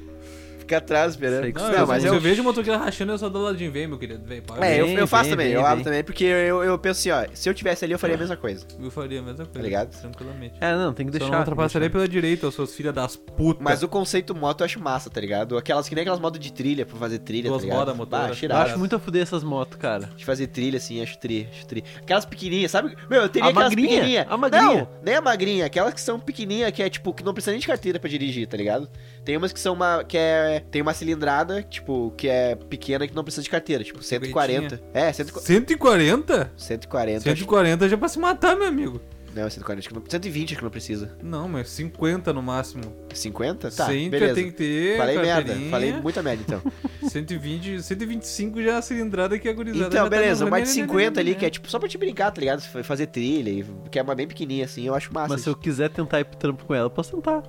Fica 0.62 0.79
atrás 0.79 1.12
esperando. 1.12 1.43
Sei 1.43 1.53
que 1.53 1.59
Não, 1.61 1.69
Não, 1.70 1.79
eu, 1.79 1.87
mas 1.87 2.03
se 2.03 2.09
eu- 2.09 2.14
eu 2.14 2.20
vejo 2.20 2.41
o 2.41 2.44
motoqueiro 2.44 2.79
rachando, 2.79 3.12
eu 3.12 3.19
só 3.19 3.29
dou 3.29 3.43
ladinho. 3.43 3.70
Vem, 3.73 3.87
meu 3.87 3.99
querido. 3.99 4.25
Vem, 4.25 4.41
paga. 4.41 4.64
É, 4.64 4.81
eu, 4.81 4.87
eu 4.88 5.06
faço 5.06 5.25
vem, 5.25 5.31
também, 5.32 5.47
vem, 5.49 5.55
eu 5.56 5.67
abro 5.67 5.85
também, 5.85 6.03
porque 6.05 6.25
eu, 6.25 6.62
eu 6.64 6.79
penso 6.79 7.00
assim, 7.00 7.11
ó, 7.11 7.35
se 7.35 7.49
eu 7.49 7.55
tivesse 7.55 7.85
ali, 7.85 7.93
eu 7.93 7.99
faria 7.99 8.17
a 8.17 8.19
mesma 8.19 8.37
coisa. 8.37 8.64
Eu 8.81 8.91
faria 8.91 9.19
a 9.20 9.23
mesma 9.23 9.44
coisa. 9.44 9.61
ligado? 9.62 10.00
Tranquilamente. 10.00 10.55
É, 10.61 10.75
não, 10.75 10.93
tem 10.93 11.06
que 11.06 11.12
Só 11.12 11.19
deixar. 11.19 11.32
não 11.32 11.38
tem 11.38 11.44
que 11.44 11.50
ultrapassaria 11.50 11.91
pela 11.91 12.09
direita, 12.09 12.47
os 12.47 12.55
seus 12.55 12.75
filhos 12.75 12.94
das 12.94 13.17
putas. 13.17 13.62
Mas 13.62 13.82
o 13.82 13.88
conceito 13.88 14.35
moto 14.35 14.61
eu 14.61 14.64
acho 14.64 14.81
massa, 14.81 15.11
tá 15.11 15.20
ligado? 15.20 15.56
Aquelas 15.59 15.88
que 15.88 15.94
nem 15.94 16.03
aquelas 16.03 16.20
motos 16.20 16.38
de 16.41 16.53
trilha 16.53 16.87
pra 16.87 16.97
fazer 16.97 17.19
trilha, 17.19 17.49
Duas 17.49 17.62
tá 17.62 17.65
ligado? 17.65 17.79
rodas, 17.81 17.97
motor, 17.97 18.11
Bah, 18.11 18.25
acho 18.26 18.32
acho 18.32 18.47
Eu 18.47 18.56
acho 18.56 18.79
muito 18.79 18.97
a 18.97 18.99
fuder 18.99 19.23
essas 19.23 19.43
motos, 19.43 19.79
cara. 19.79 20.08
De 20.17 20.25
fazer 20.25 20.47
trilha, 20.49 20.76
assim, 20.76 21.03
acho 21.03 21.19
tri, 21.19 21.49
acho 21.50 21.67
tri. 21.67 21.82
Aquelas 21.99 22.25
pequenininhas, 22.25 22.70
sabe? 22.70 22.97
Meu, 23.11 23.23
eu 23.23 23.29
teria 23.29 23.48
A 23.48 23.51
aquelas 23.51 23.69
magrinha, 23.70 23.89
pequenininhas. 23.89 24.27
a 24.29 24.37
magrinha. 24.37 24.63
Não, 24.65 24.89
nem 25.03 25.15
a 25.15 25.20
magrinha. 25.20 25.67
Aquelas 25.67 25.94
que 25.94 26.01
são 26.01 26.20
pequenininhas, 26.20 26.70
que 26.72 26.82
é 26.82 26.89
tipo, 26.91 27.13
que 27.13 27.25
não 27.25 27.32
precisa 27.34 27.51
nem 27.53 27.60
de 27.60 27.67
carteira 27.67 27.98
pra 27.98 28.08
dirigir, 28.08 28.46
tá 28.46 28.56
ligado? 28.56 28.89
Tem 29.24 29.36
umas 29.36 29.52
que 29.52 29.60
são 29.60 29.72
uma, 29.74 30.02
que 30.02 30.19
é, 30.19 30.64
tem 30.70 30.82
uma 30.82 30.93
cilindrada, 30.93 31.62
tipo, 31.62 32.12
que 32.17 32.29
é 32.29 32.56
pequena 32.56 33.06
que 33.06 33.14
não 33.14 33.22
precisa 33.22 33.43
de 33.43 33.50
carteira, 33.50 33.84
tipo, 33.84 34.02
140. 34.02 34.82
É, 34.93 35.12
140. 35.12 35.46
140? 35.48 36.50
140. 36.56 37.19
acho- 37.19 37.24
140 37.38 37.88
já 37.88 37.94
é 37.94 37.98
pra 37.98 38.08
se 38.08 38.19
matar, 38.19 38.56
meu 38.56 38.67
amigo. 38.67 39.00
Não, 39.34 39.48
140, 39.48 39.79
acho 39.79 39.88
que 39.88 39.94
não, 39.94 40.02
120 40.06 40.50
acho 40.50 40.58
que 40.58 40.64
não 40.64 40.70
precisa. 40.70 41.17
Não, 41.22 41.48
mas 41.48 41.70
50 41.70 42.34
no 42.34 42.43
máximo. 42.43 42.82
50? 43.14 43.70
Tá, 43.70 43.86
100 43.86 44.10
beleza. 44.10 44.29
já 44.29 44.34
tem 44.34 44.50
que 44.50 44.56
ter. 44.58 44.98
Falei 44.98 45.19
merda, 45.19 45.55
falei 45.70 45.93
muita 45.94 46.22
merda 46.22 46.43
então. 46.46 46.60
120, 47.08 47.82
125 47.82 48.62
já 48.62 48.72
é 48.72 48.76
a 48.76 48.82
cilindrada 48.82 49.38
que 49.38 49.48
a 49.48 49.52
gurizada 49.55 49.86
Então, 49.86 50.05
tá 50.05 50.10
beleza, 50.10 50.44
no- 50.44 50.50
mais 50.50 50.64
de 50.64 50.70
50 50.74 51.19
ali, 51.20 51.34
que 51.34 51.46
é 51.46 51.50
tipo 51.50 51.70
só 51.70 51.79
pra 51.79 51.88
te 51.88 51.96
brincar, 51.96 52.31
tá 52.31 52.41
ligado? 52.41 52.60
Fazer 52.82 53.06
trilha, 53.06 53.48
e- 53.50 53.64
que 53.91 53.98
é 53.98 54.02
uma 54.02 54.14
bem 54.14 54.26
pequenininha 54.26 54.67
assim, 54.67 54.86
eu 54.86 54.94
acho 54.94 55.12
massa. 55.14 55.32
Mas 55.32 55.41
se 55.43 55.48
eu 55.48 55.56
quiser 55.56 55.88
tentar 55.88 56.20
ir 56.20 56.24
pro 56.24 56.36
trampo 56.36 56.64
com 56.67 56.74
ela, 56.74 56.86
eu 56.86 56.91
posso 56.91 57.14
tentar. 57.17 57.43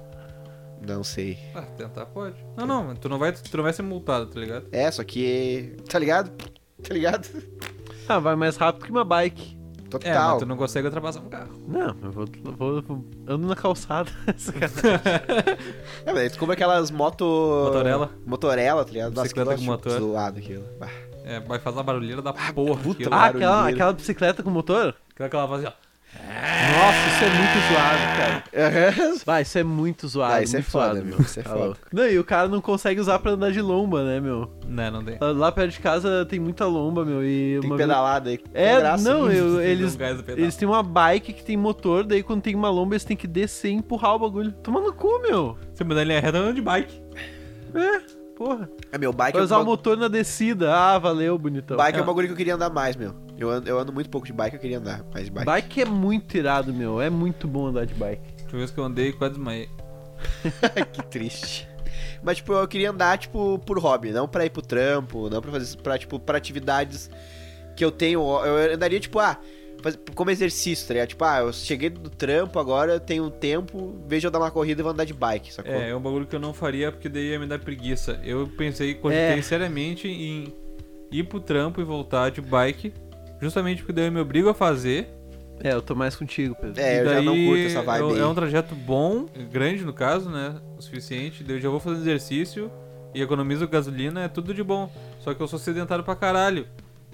Não 0.87 1.03
sei. 1.03 1.37
Ah, 1.55 1.61
tentar 1.61 2.05
pode. 2.07 2.35
Não, 2.57 2.65
não, 2.67 2.83
mas 2.85 2.99
tu 2.99 3.07
não 3.09 3.17
vai, 3.17 3.31
tu 3.31 3.55
não 3.57 3.63
vai 3.63 3.71
ser 3.73 3.83
multado, 3.83 4.25
tá 4.27 4.39
ligado? 4.39 4.67
É, 4.71 4.89
só 4.91 5.03
que. 5.03 5.75
Tá 5.89 5.97
ligado? 5.99 6.31
Tá 6.81 6.93
ligado? 6.93 7.27
Ah, 8.07 8.19
vai 8.19 8.35
mais 8.35 8.57
rápido 8.57 8.83
que 8.85 8.91
uma 8.91 9.05
bike. 9.05 9.57
Total. 9.89 10.11
É, 10.11 10.15
mas 10.31 10.39
tu 10.39 10.45
não 10.47 10.57
consegue 10.57 10.87
ultrapassar 10.87 11.19
um 11.21 11.29
carro. 11.29 11.51
Não, 11.67 11.95
eu 12.03 12.11
vou, 12.11 12.25
eu 12.45 12.51
vou, 12.53 12.75
eu 12.77 12.81
vou- 12.81 13.05
ando 13.27 13.47
na 13.47 13.55
calçada. 13.55 14.09
É, 16.05 16.13
mas 16.13 16.31
tu 16.33 16.39
compra 16.39 16.53
aquelas 16.53 16.91
moto. 16.91 17.23
Motorela. 17.65 18.11
Motorela, 18.25 18.83
tá 18.85 18.91
ligado? 18.91 19.21
Bicicleta 19.21 19.55
com 19.55 19.61
motor. 19.61 19.99
Zoado 19.99 20.39
aquilo. 20.39 20.63
Bah. 20.79 20.89
É, 21.25 21.39
vai 21.39 21.59
fazer 21.59 21.79
a 21.79 21.83
barulheira 21.83 22.21
da 22.21 22.33
porra. 22.33 22.75
puta 22.81 22.91
aquilo. 23.03 23.13
ah, 23.13 23.25
aquela, 23.27 23.69
aquela 23.69 23.93
bicicleta 23.93 24.43
com 24.43 24.49
motor? 24.49 24.93
Aquela 25.13 25.29
que 25.29 25.35
ela 25.35 25.47
fazia, 25.47 25.69
ó. 25.69 25.82
Nossa, 26.85 27.07
isso 27.07 27.23
é 27.23 27.29
muito 27.29 27.73
zoado, 27.73 28.17
cara. 28.17 28.43
Aham. 28.67 29.15
Vai, 29.25 29.41
isso 29.43 29.57
é 29.57 29.63
muito 29.63 30.07
zoado. 30.07 30.33
Ah, 30.33 30.43
isso 30.43 30.57
é 30.57 30.61
foda, 30.61 30.85
zoado, 30.95 31.05
meu. 31.05 31.21
Isso 31.21 31.39
é 31.39 31.43
Tá 31.43 31.49
foda. 31.51 31.63
louco. 31.65 31.79
Não, 31.93 32.07
e 32.07 32.19
o 32.19 32.23
cara 32.23 32.47
não 32.47 32.59
consegue 32.61 32.99
usar 32.99 33.19
pra 33.19 33.31
andar 33.31 33.51
de 33.51 33.61
lomba, 33.61 34.03
né, 34.03 34.19
meu? 34.19 34.51
Não, 34.67 34.91
não 34.91 35.03
tem. 35.03 35.17
Lá, 35.21 35.31
lá 35.31 35.51
perto 35.51 35.71
de 35.71 35.79
casa 35.79 36.25
tem 36.25 36.39
muita 36.39 36.65
lomba, 36.65 37.05
meu. 37.05 37.23
E 37.23 37.59
Tem 37.61 37.69
uma 37.69 37.77
pedalada 37.77 38.29
aí. 38.29 38.39
É, 38.53 38.79
graça. 38.79 39.03
não, 39.09 39.31
eu- 39.31 39.61
eles, 39.61 39.97
eles 40.35 40.55
têm 40.55 40.67
uma 40.67 40.83
bike 40.83 41.31
que 41.33 41.43
tem 41.43 41.55
motor, 41.55 42.03
daí 42.03 42.21
quando 42.21 42.41
tem 42.41 42.53
uma 42.55 42.69
lomba 42.69 42.93
eles 42.95 43.05
têm 43.05 43.15
que 43.15 43.27
descer 43.27 43.69
e 43.69 43.73
empurrar 43.75 44.15
o 44.15 44.19
bagulho. 44.19 44.51
Toma 44.51 44.81
no 44.81 44.91
cu, 44.93 45.19
meu. 45.21 45.57
Você 45.73 45.83
mudar 45.83 46.03
linha 46.03 46.19
reta 46.19 46.37
andando 46.37 46.55
de 46.55 46.61
bike. 46.61 47.01
É, 47.75 48.01
porra. 48.43 48.69
É, 48.91 48.97
meu, 48.97 49.13
bike 49.13 49.33
Vai 49.33 49.41
é, 49.41 49.45
usar 49.45 49.57
o 49.59 49.65
motor 49.65 49.95
na 49.97 50.07
descida. 50.07 50.73
Ah, 50.75 50.97
valeu, 50.99 51.37
bonitão. 51.37 51.77
bike 51.77 51.97
é 51.97 51.99
É. 51.99 52.03
um 52.03 52.05
bagulho 52.05 52.27
que 52.27 52.33
eu 52.33 52.37
queria 52.37 52.55
andar 52.55 52.69
mais, 52.69 52.95
meu. 52.95 53.15
Eu 53.37 53.49
ando, 53.49 53.69
eu 53.69 53.79
ando 53.79 53.93
muito 53.93 54.09
pouco 54.09 54.27
de 54.27 54.33
bike, 54.33 54.55
eu 54.55 54.59
queria 54.61 54.77
andar 54.79 55.03
mais 55.13 55.25
de 55.25 55.31
bike. 55.31 55.45
Bike 55.45 55.81
é 55.81 55.85
muito 55.85 56.37
irado, 56.37 56.73
meu. 56.73 57.01
É 57.01 57.09
muito 57.09 57.47
bom 57.47 57.67
andar 57.67 57.85
de 57.85 57.93
bike. 57.93 58.21
Última 58.43 58.59
vez 58.59 58.71
que 58.71 58.77
eu 58.79 58.83
andei, 58.83 59.11
quase 59.13 59.35
desmaiei. 59.35 59.69
que 60.91 61.03
triste. 61.05 61.67
Mas, 62.21 62.37
tipo, 62.37 62.53
eu 62.53 62.67
queria 62.67 62.91
andar, 62.91 63.17
tipo, 63.17 63.59
por 63.59 63.79
hobby, 63.79 64.11
não 64.11 64.27
pra 64.27 64.45
ir 64.45 64.49
pro 64.49 64.61
trampo, 64.61 65.29
não 65.29 65.41
pra 65.41 65.51
fazer, 65.51 65.77
pra, 65.77 65.97
tipo, 65.97 66.19
pra 66.19 66.37
atividades 66.37 67.09
que 67.75 67.83
eu 67.83 67.91
tenho. 67.91 68.21
Eu 68.21 68.73
andaria, 68.73 68.99
tipo, 68.99 69.19
ah, 69.19 69.37
como 70.15 70.29
exercício, 70.29 70.87
tá 70.87 70.93
ligado? 70.93 71.09
Tipo, 71.09 71.23
ah, 71.25 71.39
eu 71.39 71.53
cheguei 71.53 71.89
do 71.89 72.09
trampo, 72.09 72.59
agora 72.59 72.93
eu 72.93 72.99
tenho 72.99 73.29
tempo, 73.29 73.95
vejo 74.07 74.27
eu 74.27 74.31
dar 74.31 74.39
uma 74.39 74.51
corrida 74.51 74.81
e 74.81 74.83
vou 74.83 74.91
andar 74.91 75.05
de 75.05 75.13
bike, 75.13 75.53
sacou? 75.53 75.73
É, 75.73 75.89
é 75.89 75.95
um 75.95 76.01
bagulho 76.01 76.25
que 76.25 76.35
eu 76.35 76.39
não 76.39 76.53
faria 76.53 76.91
porque 76.91 77.09
daí 77.09 77.31
ia 77.31 77.39
me 77.39 77.47
dar 77.47 77.59
preguiça. 77.59 78.19
Eu 78.23 78.47
pensei, 78.57 78.93
cogitei 78.95 79.39
É. 79.39 79.41
seriamente 79.41 80.07
em 80.07 80.53
ir 81.11 81.23
pro 81.23 81.39
trampo 81.39 81.81
e 81.81 81.83
voltar 81.83 82.31
de 82.31 82.41
bike. 82.41 82.93
Justamente 83.41 83.81
porque 83.81 83.93
daí 83.93 84.05
eu 84.05 84.11
me 84.11 84.19
obrigo 84.19 84.49
a 84.49 84.53
fazer. 84.53 85.07
É, 85.63 85.73
eu 85.73 85.81
tô 85.81 85.93
mais 85.95 86.15
contigo, 86.15 86.55
Pedro. 86.55 86.81
É, 86.81 87.01
eu 87.01 87.05
já 87.05 87.21
não 87.21 87.35
curto 87.45 87.63
essa 87.65 87.81
vibe 87.81 88.03
é, 88.03 88.13
aí. 88.15 88.19
é 88.19 88.25
um 88.25 88.33
trajeto 88.35 88.75
bom, 88.75 89.25
grande 89.51 89.83
no 89.85 89.93
caso, 89.93 90.29
né? 90.29 90.55
O 90.77 90.81
suficiente. 90.81 91.43
Daí 91.43 91.57
eu 91.57 91.61
já 91.61 91.69
vou 91.69 91.79
fazer 91.79 91.97
exercício 92.01 92.71
e 93.13 93.21
economizo 93.21 93.67
gasolina, 93.67 94.23
é 94.23 94.27
tudo 94.27 94.53
de 94.53 94.63
bom. 94.63 94.91
Só 95.19 95.33
que 95.33 95.41
eu 95.41 95.47
sou 95.47 95.59
sedentário 95.59 96.03
pra 96.03 96.15
caralho. 96.15 96.67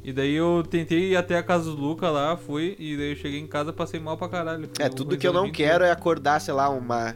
E 0.04 0.14
daí 0.14 0.34
eu 0.34 0.64
tentei 0.68 1.12
ir 1.12 1.16
até 1.16 1.38
a 1.38 1.44
casa 1.44 1.66
do 1.66 1.76
Luca 1.76 2.10
lá, 2.10 2.38
fui, 2.38 2.76
e 2.80 2.96
daí 2.96 3.12
eu 3.12 3.16
cheguei 3.16 3.40
em 3.40 3.48
casa 3.48 3.74
passei 3.74 4.00
mal 4.00 4.18
pra 4.18 4.30
caralho. 4.30 4.70
É, 4.80 4.90
tudo 4.90 5.18
que 5.18 5.28
eu 5.28 5.34
não 5.34 5.52
quero 5.52 5.84
é 5.84 5.92
acordar, 5.92 6.40
sei 6.40 6.54
lá, 6.54 6.70
uma 6.70 7.16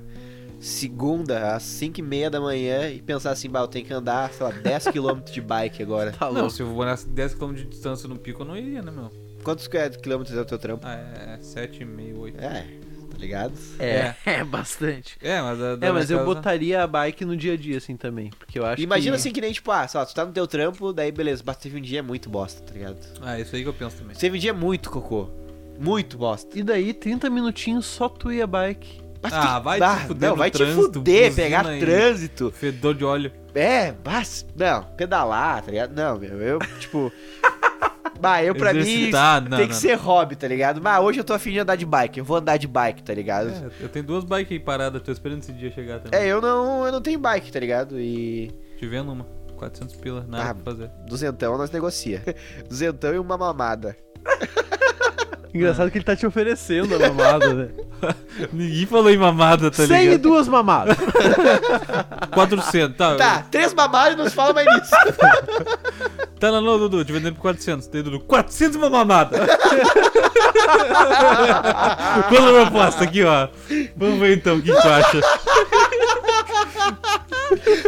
segunda 0.60 1.56
às 1.56 1.63
5 1.63 2.00
e 2.00 2.04
meia 2.04 2.30
da 2.30 2.40
manhã 2.40 2.90
e 2.90 3.02
pensar 3.02 3.32
assim, 3.32 3.50
bah, 3.50 3.62
eu 3.62 3.68
tenho 3.68 3.86
que 3.86 3.94
andar, 3.94 4.32
sei 4.32 4.46
lá, 4.46 4.54
10km 4.54 5.24
de 5.30 5.42
bike 5.42 5.84
agora. 5.84 6.12
Tá 6.13 6.32
Não, 6.32 6.50
se 6.50 6.62
eu 6.62 6.68
morasse 6.68 7.08
10km 7.08 7.54
de 7.54 7.66
distância 7.66 8.08
no 8.08 8.18
pico, 8.18 8.44
eu 8.44 8.46
não 8.46 8.56
iria, 8.56 8.82
né, 8.82 8.92
meu? 8.92 9.10
Quantos 9.44 9.68
quilômetros 9.68 10.38
é 10.38 10.42
o 10.42 10.46
teu 10.46 10.58
trampo? 10.58 10.88
Ah, 10.88 10.94
é 10.94 11.38
7,5, 11.38 12.18
8. 12.18 12.40
É, 12.40 12.66
tá 13.24 13.25
ligado? 13.25 13.53
É, 13.80 14.13
é 14.25 14.44
bastante. 14.44 15.18
É, 15.22 15.42
mas 15.42 15.62
a 15.62 15.77
É, 15.82 15.92
mas 15.92 16.12
eu 16.12 16.18
casa- 16.20 16.34
botaria 16.34 16.84
a 16.84 16.88
bike 16.88 17.24
no 17.24 17.38
dia 17.38 17.53
a 17.53 17.58
dia, 17.58 17.77
assim, 17.77 17.96
também. 17.96 18.30
Porque 18.38 18.60
eu 18.60 18.65
acho 18.65 18.82
Imagina 18.82 19.15
que... 19.15 19.20
assim 19.22 19.32
que 19.32 19.39
nem, 19.42 19.53
tipo, 19.53 19.72
ah, 19.72 19.88
lá, 19.94 20.06
tu 20.06 20.13
tá 20.13 20.25
no 20.25 20.32
teu 20.34 20.46
trampo, 20.46 20.92
daí 20.92 21.12
beleza, 21.12 21.42
mas 21.46 21.56
teve 21.58 21.77
um 21.77 21.82
dia 21.82 22.03
muito 22.03 22.30
bosta, 22.30 22.62
tá 22.62 22.74
ligado? 22.74 22.98
Ah, 23.22 23.39
isso 23.39 23.56
aí 23.56 23.63
que 23.63 23.70
eu 23.70 23.74
penso 23.74 23.98
também. 23.98 24.15
Teve 24.15 24.38
um 24.38 24.39
dia 24.42 24.53
muito 24.53 24.89
cocô. 24.89 25.30
Muito 25.80 26.18
bosta. 26.18 26.58
E 26.58 26.63
daí, 26.63 26.94
30 26.94 27.30
minutinhos 27.30 27.86
só 27.86 28.08
tu 28.10 28.32
e 28.32 28.42
a 28.42 28.48
bike. 28.48 29.01
Mas 29.22 29.32
Ah, 29.34 29.58
tu- 29.60 29.63
vai 29.63 29.80
bah, 29.80 29.96
te 29.96 30.08
fuder 30.08 30.22
Não, 30.30 30.36
no 30.36 30.39
vai 30.39 30.51
te 30.51 30.58
trânsito, 30.58 30.94
fuder, 30.94 31.30
buzina 31.30 31.36
pegar 31.48 31.65
aí. 31.68 31.80
trânsito. 31.80 32.51
Fedor 32.51 32.94
de 32.94 33.06
óleo. 33.06 33.32
É, 33.56 33.94
mas, 34.03 34.46
não, 34.56 34.84
pedalar, 34.98 35.62
tá 35.63 35.72
ligado? 35.72 35.96
Não, 35.96 36.20
meu, 36.20 36.38
eu, 36.42 36.60
tipo... 36.80 37.12
bah, 38.24 38.42
eu 38.44 38.56
pra 38.56 38.74
mim 38.74 38.80
Exercitar, 38.80 39.42
não, 39.50 39.58
tem 39.58 39.68
que 39.68 39.74
não. 39.74 39.80
ser 39.82 39.94
hobby, 39.96 40.36
tá 40.38 40.48
ligado? 40.48 40.82
Mas 40.82 41.00
hoje 41.03 41.20
eu 41.20 41.24
tô 41.25 41.34
afim 41.34 41.51
de 41.51 41.60
andar 41.60 41.75
de 41.75 41.86
bike, 41.86 42.20
eu 42.20 42.25
vou 42.25 42.38
andar 42.38 42.56
de 42.58 42.68
bike, 42.68 43.03
tá 43.03 43.13
ligado? 43.13 43.50
É, 43.50 43.70
eu 43.84 43.89
tenho 43.89 44.06
duas 44.06 44.24
bikes 44.24 44.51
aí 44.53 44.60
paradas, 44.60 45.01
tô 45.01 45.12
esperando 45.12 45.39
esse 45.42 45.51
dia 45.51 45.70
chegar 45.72 46.00
também. 46.00 46.18
É, 46.20 46.25
eu 46.25 46.39
não, 46.42 46.86
eu 46.86 46.92
não 46.94 47.01
tenho 47.01 47.20
bike, 47.20 47.51
tá 47.51 47.60
ligado? 47.60 48.00
E 48.00 48.50
Te 48.80 48.88
vendo 48.88 49.12
uma. 49.12 49.25
400 49.58 49.96
pila, 49.98 50.25
nada 50.27 50.50
Ah. 50.50 50.53
pra 50.56 50.63
fazer. 50.74 50.89
duzentão 51.08 51.58
nós 51.58 51.70
negocia. 51.72 52.22
duzentão 52.68 53.13
e 53.13 53.20
uma 53.20 53.38
mamada. 53.38 53.96
Engraçado 55.53 55.92
que 55.92 55.98
ele 56.00 56.03
tá 56.06 56.15
te 56.15 56.25
oferecendo 56.25 56.96
a 56.96 57.00
mamada, 57.00 57.53
né? 57.53 57.70
Ninguém 58.51 58.88
falou 58.88 59.12
em 59.12 59.18
mamada, 59.18 59.70
tá 59.70 59.86
100 59.86 59.96
e 59.96 60.03
ligado? 60.06 60.22
duas 60.22 60.48
mamadas. 60.48 60.98
400, 62.34 62.98
tá. 62.98 63.15
Tá, 63.15 63.42
três 63.51 63.72
mamadas 63.74 64.13
e 64.15 64.18
não 64.18 64.27
se 64.27 64.34
fala 64.36 64.51
mais 64.53 64.65
nisso. 64.68 64.96
Tá, 66.43 66.51
não, 66.51 66.59
não, 66.59 66.77
Dudu, 66.77 67.05
te 67.05 67.13
vendendo 67.13 67.35
por 67.35 67.43
400. 67.43 67.88
Daí, 67.88 68.03
Dudu, 68.03 68.19
400 68.19 68.75
uma 68.75 68.89
mamada. 68.89 69.47
Qual 72.27 72.50
a 72.50 72.65
proposta 72.65 73.05
aqui, 73.05 73.23
ó? 73.23 73.47
Vamos 73.95 74.19
ver 74.19 74.35
então, 74.35 74.57
o 74.57 74.62
que, 74.62 74.69
tu 74.69 74.77
acha? 74.89 75.21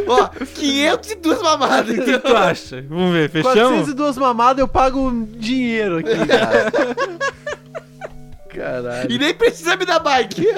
Ó, 0.08 0.30
502 0.56 1.42
mamadas. 1.42 1.98
O 1.98 2.02
que, 2.06 2.18
tu 2.18 2.34
acha? 2.34 2.82
Vamos 2.88 3.12
ver, 3.12 3.30
fechamos? 3.30 3.58
402 3.58 4.18
mamadas 4.18 4.60
eu 4.60 4.70
pago 4.70 5.12
dinheiro 5.38 5.98
aqui, 5.98 6.16
cara. 6.26 6.72
Caralho. 8.56 9.12
E 9.12 9.18
nem 9.18 9.34
precisa 9.34 9.76
me 9.76 9.86
dar 9.86 10.00
bike. 10.00 10.48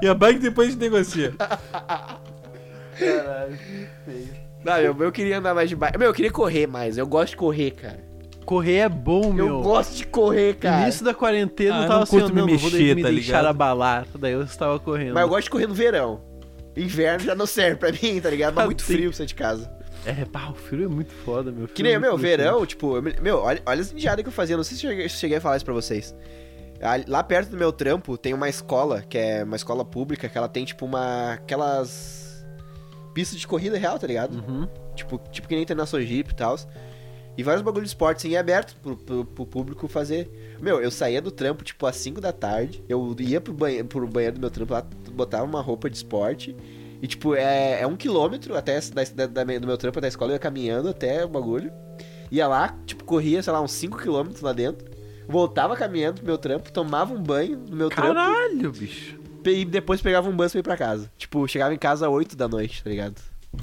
E 0.00 0.08
a 0.08 0.14
bike 0.14 0.40
depois 0.40 0.68
a 0.68 0.70
gente 0.70 0.80
negocia. 0.80 1.34
Não, 4.68 4.94
meu, 4.94 5.04
eu 5.08 5.12
queria 5.12 5.38
andar 5.38 5.54
mais 5.54 5.68
de 5.68 5.76
bike. 5.76 5.98
Meu, 5.98 6.08
eu 6.08 6.14
queria 6.14 6.30
correr 6.30 6.66
mais. 6.66 6.96
Eu 6.98 7.06
gosto 7.06 7.30
de 7.30 7.36
correr, 7.36 7.70
cara. 7.72 7.98
Correr 8.44 8.76
é 8.76 8.88
bom, 8.88 9.32
meu. 9.32 9.46
Eu 9.46 9.60
gosto 9.62 9.94
de 9.96 10.06
correr, 10.06 10.54
cara. 10.56 10.82
Início 10.82 11.04
da 11.04 11.12
quarentena 11.12 11.74
Ah, 11.74 11.78
eu 11.78 11.82
eu 11.82 11.88
tava 11.88 11.96
não 11.98 12.02
assim, 12.04 12.16
me 12.16 12.22
não, 12.40 12.46
não 12.46 12.58
vou 12.58 12.70
mexer, 12.70 12.94
me 12.96 13.02
tá 13.02 13.08
deixar 13.10 13.26
ligado? 13.38 13.46
abalar. 13.46 14.06
Daí 14.18 14.32
eu 14.32 14.42
estava 14.42 14.78
correndo. 14.80 15.14
Mas 15.14 15.22
eu 15.22 15.28
gosto 15.28 15.44
de 15.44 15.50
correr 15.50 15.66
no 15.66 15.74
verão. 15.74 16.20
Inverno 16.76 17.24
já 17.24 17.34
não 17.34 17.44
serve 17.46 17.76
pra 17.76 17.90
mim, 18.02 18.20
tá 18.20 18.30
ligado? 18.30 18.54
Mas 18.54 18.62
Ah, 18.64 18.66
muito 18.66 18.82
sim. 18.82 18.92
frio 18.94 19.12
sair 19.12 19.26
de 19.26 19.34
casa. 19.34 19.70
É, 20.06 20.24
pá, 20.24 20.48
o 20.50 20.54
frio 20.54 20.84
é 20.84 20.88
muito 20.88 21.12
foda, 21.12 21.50
meu. 21.52 21.66
Que 21.66 21.74
Frio 21.74 21.84
nem, 21.86 21.94
é 21.94 21.98
meu, 21.98 22.16
verão, 22.16 22.64
tipo, 22.64 22.96
eu 22.96 23.02
me- 23.02 23.16
meu, 23.20 23.38
olha, 23.40 23.60
olha 23.66 23.80
as 23.80 23.92
indiadas 23.92 24.22
que 24.22 24.28
eu 24.28 24.32
fazia. 24.32 24.56
Não 24.56 24.64
sei 24.64 24.76
se 24.78 24.86
eu 24.86 24.90
cheguei, 24.92 25.08
se 25.08 25.16
eu 25.16 25.18
cheguei 25.20 25.36
a 25.38 25.40
falar 25.40 25.56
isso 25.56 25.64
pra 25.64 25.74
vocês. 25.74 26.14
Ali- 26.80 27.04
Lá 27.08 27.22
perto 27.22 27.50
do 27.50 27.56
meu 27.58 27.72
trampo 27.72 28.16
tem 28.16 28.32
uma 28.32 28.48
escola, 28.48 29.02
que 29.06 29.18
é 29.18 29.42
uma 29.44 29.56
escola 29.56 29.84
pública, 29.84 30.28
que 30.28 30.38
ela 30.38 30.48
tem, 30.48 30.64
tipo, 30.64 30.86
uma. 30.86 31.32
aquelas. 31.34 32.27
Pistas 33.18 33.40
de 33.40 33.48
corrida 33.48 33.76
real, 33.76 33.98
tá 33.98 34.06
ligado? 34.06 34.36
Uhum. 34.36 34.68
Tipo, 34.94 35.18
tipo 35.32 35.48
que 35.48 35.56
nem 35.56 35.66
tem 35.66 35.76
na 35.76 35.86
Sojip 35.86 36.30
e 36.30 36.36
tal. 36.36 36.56
E 37.36 37.42
vários 37.42 37.62
bagulhos 37.64 37.88
de 37.88 37.94
esporte, 37.96 38.18
assim, 38.18 38.36
aberto 38.36 38.76
pro, 38.80 38.96
pro, 38.96 39.24
pro 39.24 39.44
público 39.44 39.88
fazer. 39.88 40.56
Meu, 40.60 40.80
eu 40.80 40.88
saía 40.88 41.20
do 41.20 41.32
trampo, 41.32 41.64
tipo, 41.64 41.84
às 41.84 41.96
5 41.96 42.20
da 42.20 42.32
tarde. 42.32 42.80
Eu 42.88 43.16
ia 43.18 43.40
pro 43.40 43.52
banheiro, 43.52 43.86
pro 43.88 44.06
banheiro 44.06 44.36
do 44.36 44.40
meu 44.40 44.50
trampo 44.50 44.72
lá, 44.72 44.86
botava 45.10 45.42
uma 45.44 45.60
roupa 45.60 45.90
de 45.90 45.96
esporte. 45.96 46.54
E, 47.02 47.08
tipo, 47.08 47.34
é, 47.34 47.80
é 47.80 47.86
um 47.88 47.96
quilômetro 47.96 48.56
até 48.56 48.80
da, 48.80 49.02
da, 49.26 49.26
da- 49.44 49.58
do 49.58 49.66
meu 49.66 49.76
trampo 49.76 49.98
até 49.98 50.06
a 50.06 50.10
escola. 50.10 50.30
Eu 50.30 50.34
ia 50.34 50.38
caminhando 50.38 50.88
até 50.88 51.24
o 51.24 51.28
bagulho. 51.28 51.72
Ia 52.30 52.46
lá, 52.46 52.78
tipo, 52.86 53.02
corria, 53.02 53.42
sei 53.42 53.52
lá, 53.52 53.60
uns 53.60 53.72
5 53.72 53.98
quilômetros 53.98 54.42
lá 54.42 54.52
dentro. 54.52 54.86
Voltava 55.28 55.76
caminhando 55.76 56.16
pro 56.18 56.26
meu 56.26 56.38
trampo, 56.38 56.70
tomava 56.72 57.12
um 57.12 57.22
banho 57.22 57.58
no 57.68 57.76
meu 57.76 57.90
trampo. 57.90 58.14
Caralho, 58.14 58.72
bicho. 58.72 59.17
E 59.44 59.64
depois 59.64 60.00
pegava 60.00 60.28
um 60.28 60.36
bus 60.36 60.52
pra 60.52 60.60
ir 60.60 60.62
pra 60.62 60.76
casa. 60.76 61.10
Tipo, 61.16 61.46
chegava 61.48 61.72
em 61.74 61.78
casa 61.78 62.06
às 62.06 62.12
8 62.12 62.36
da 62.36 62.48
noite, 62.48 62.82
tá 62.82 62.90
ligado? 62.90 63.14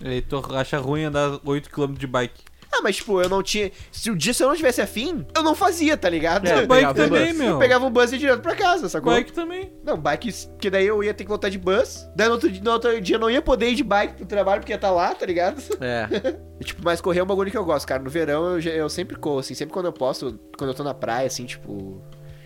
E 0.03 0.21
tu 0.21 0.41
acha 0.55 0.77
ruim 0.79 1.03
andar 1.03 1.39
8km 1.39 1.93
de 1.97 2.07
bike. 2.07 2.43
Ah, 2.73 2.81
mas 2.83 2.97
tipo, 2.97 3.21
eu 3.21 3.29
não 3.29 3.41
tinha. 3.41 3.71
Se 3.89 4.11
o 4.11 4.15
dia 4.17 4.33
se 4.33 4.43
eu 4.43 4.49
não 4.49 4.55
tivesse 4.55 4.81
afim, 4.81 5.25
eu 5.33 5.41
não 5.41 5.55
fazia, 5.55 5.95
tá 5.95 6.09
ligado? 6.09 6.45
É, 6.45 6.63
eu 6.63 6.67
bike 6.67 6.93
também, 6.93 7.27
bus. 7.29 7.37
meu. 7.37 7.57
pegava 7.57 7.85
um 7.85 7.89
bus 7.89 8.11
e 8.11 8.15
ia 8.15 8.19
direto 8.19 8.41
pra 8.41 8.53
casa, 8.53 8.89
sacou? 8.89 9.13
Bike 9.13 9.31
também. 9.31 9.71
Não, 9.81 9.95
bike, 9.97 10.29
que 10.59 10.69
daí 10.69 10.85
eu 10.85 11.01
ia 11.01 11.13
ter 11.13 11.23
que 11.23 11.29
voltar 11.29 11.47
de 11.47 11.57
bus. 11.57 12.05
Daí 12.17 12.27
no 12.27 12.33
outro, 12.33 12.51
dia- 12.51 12.61
no 12.61 12.71
outro 12.71 12.99
dia 12.99 13.15
eu 13.15 13.19
não 13.19 13.29
ia 13.31 13.41
poder 13.41 13.69
ir 13.69 13.75
de 13.75 13.83
bike 13.83 14.15
pro 14.15 14.25
trabalho 14.25 14.59
porque 14.59 14.73
ia 14.73 14.75
estar 14.75 14.91
lá, 14.91 15.15
tá 15.15 15.25
ligado? 15.25 15.61
É. 15.79 16.09
E, 16.59 16.63
tipo, 16.63 16.81
mas 16.85 17.01
correr 17.01 17.19
é 17.19 17.23
um 17.23 17.27
bagulho 17.27 17.51
que 17.51 17.57
eu 17.57 17.65
gosto, 17.65 17.85
cara. 17.85 18.01
No 18.01 18.09
verão 18.09 18.57
eu, 18.57 18.59
eu 18.71 18.87
sempre 18.89 19.17
corro, 19.17 19.39
assim, 19.39 19.53
sempre 19.53 19.73
quando 19.73 19.87
eu 19.87 19.93
posso, 19.93 20.39
quando 20.57 20.69
eu 20.69 20.73
tô 20.73 20.83
na 20.85 20.93
praia, 20.93 21.27
assim, 21.27 21.45
tipo. 21.45 22.01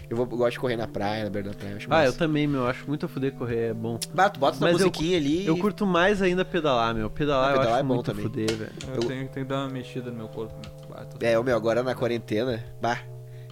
Eu, 0.09 0.17
vou, 0.17 0.25
eu 0.31 0.37
gosto 0.37 0.53
de 0.53 0.59
correr 0.59 0.75
na 0.75 0.87
praia, 0.87 1.23
na 1.25 1.29
beira 1.29 1.49
da 1.49 1.55
praia. 1.55 1.71
eu 1.73 1.77
Acho 1.77 1.87
Ah, 1.91 2.01
eu 2.03 2.05
massa. 2.07 2.17
também, 2.17 2.47
meu. 2.47 2.65
Acho 2.67 2.87
muito 2.87 3.05
a 3.05 3.09
fuder 3.09 3.31
correr, 3.33 3.69
é 3.69 3.73
bom. 3.73 3.99
Bah, 4.13 4.29
tu 4.29 4.39
bota 4.39 4.57
uma 4.57 4.71
Mas 4.71 4.81
eu- 4.81 4.87
musiquinha 4.87 5.17
ali. 5.17 5.45
Eu 5.45 5.57
curto 5.57 5.85
mais 5.85 6.21
ainda 6.21 6.43
pedalar, 6.43 6.95
meu. 6.95 7.09
Pedalar, 7.09 7.49
Ah, 7.49 7.51
eu 7.51 7.59
pedalar 7.59 7.73
acho 7.75 7.79
é 7.79 7.87
bom 7.87 7.93
muito 7.93 8.05
também. 8.05 8.23
fuder, 8.23 8.55
velho. 8.55 8.71
Eu, 8.87 8.93
Eu- 8.95 8.99
Tenho, 9.01 9.29
tenho 9.29 9.29
que 9.29 9.43
dar 9.43 9.57
uma 9.65 9.69
mexida 9.69 10.09
no 10.09 10.17
meu 10.17 10.27
corpo. 10.27 10.53
Meu. 10.55 10.97
Ah, 10.97 11.05
tô- 11.05 11.23
É, 11.25 11.37
o 11.37 11.43
meu, 11.43 11.55
agora 11.55 11.83
na 11.83 11.93
quarentena, 11.93 12.63
bah, 12.81 12.99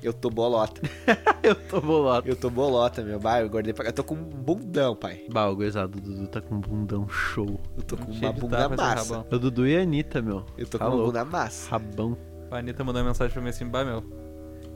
eu 0.01 0.11
tô 0.13 0.29
bolota. 0.31 0.81
Eu 1.43 1.53
tô 1.55 1.79
bolado. 1.79 2.27
Eu 2.27 2.35
tô 2.35 2.49
bolota, 2.49 3.01
meu. 3.03 3.19
Bah, 3.19 3.39
eu 3.39 3.47
guardei 3.49 3.71
pra... 3.73 3.85
Eu 3.85 3.93
tô 3.93 4.03
com 4.03 4.15
um 4.15 4.23
bundão, 4.23 4.93
pai. 4.95 5.23
Bah, 5.31 5.47
o 5.47 5.55
gurizado, 5.55 5.97
o 5.97 6.01
Dudu 6.01 6.27
tá 6.27 6.41
com 6.41 6.55
um 6.55 6.59
bundão 6.59 7.07
show. 7.07 7.57
Eu 7.77 7.83
tô 7.83 7.95
com 7.95 8.11
Cheio 8.11 8.25
uma 8.25 8.33
bunda 8.33 8.67
massa. 8.67 9.13
rabão. 9.13 9.25
É 9.31 9.35
o 9.35 9.39
Dudu 9.39 9.65
e 9.67 9.77
a 9.77 9.81
Anitta, 9.81 10.21
meu. 10.21 10.43
Eu 10.57 10.67
tô 10.67 10.77
Tá 10.77 10.85
com 10.85 10.91
uma 10.91 10.95
louco. 10.97 11.11
bunda 11.13 11.23
massa. 11.23 11.69
Rabão. 11.71 12.17
A 12.51 12.57
Anitta 12.57 12.83
mandou 12.83 13.01
uma 13.01 13.07
mensagem 13.09 13.31
pra 13.31 13.41
mim 13.41 13.49
assim, 13.49 13.65
bah, 13.65 13.85
meu. 13.85 14.03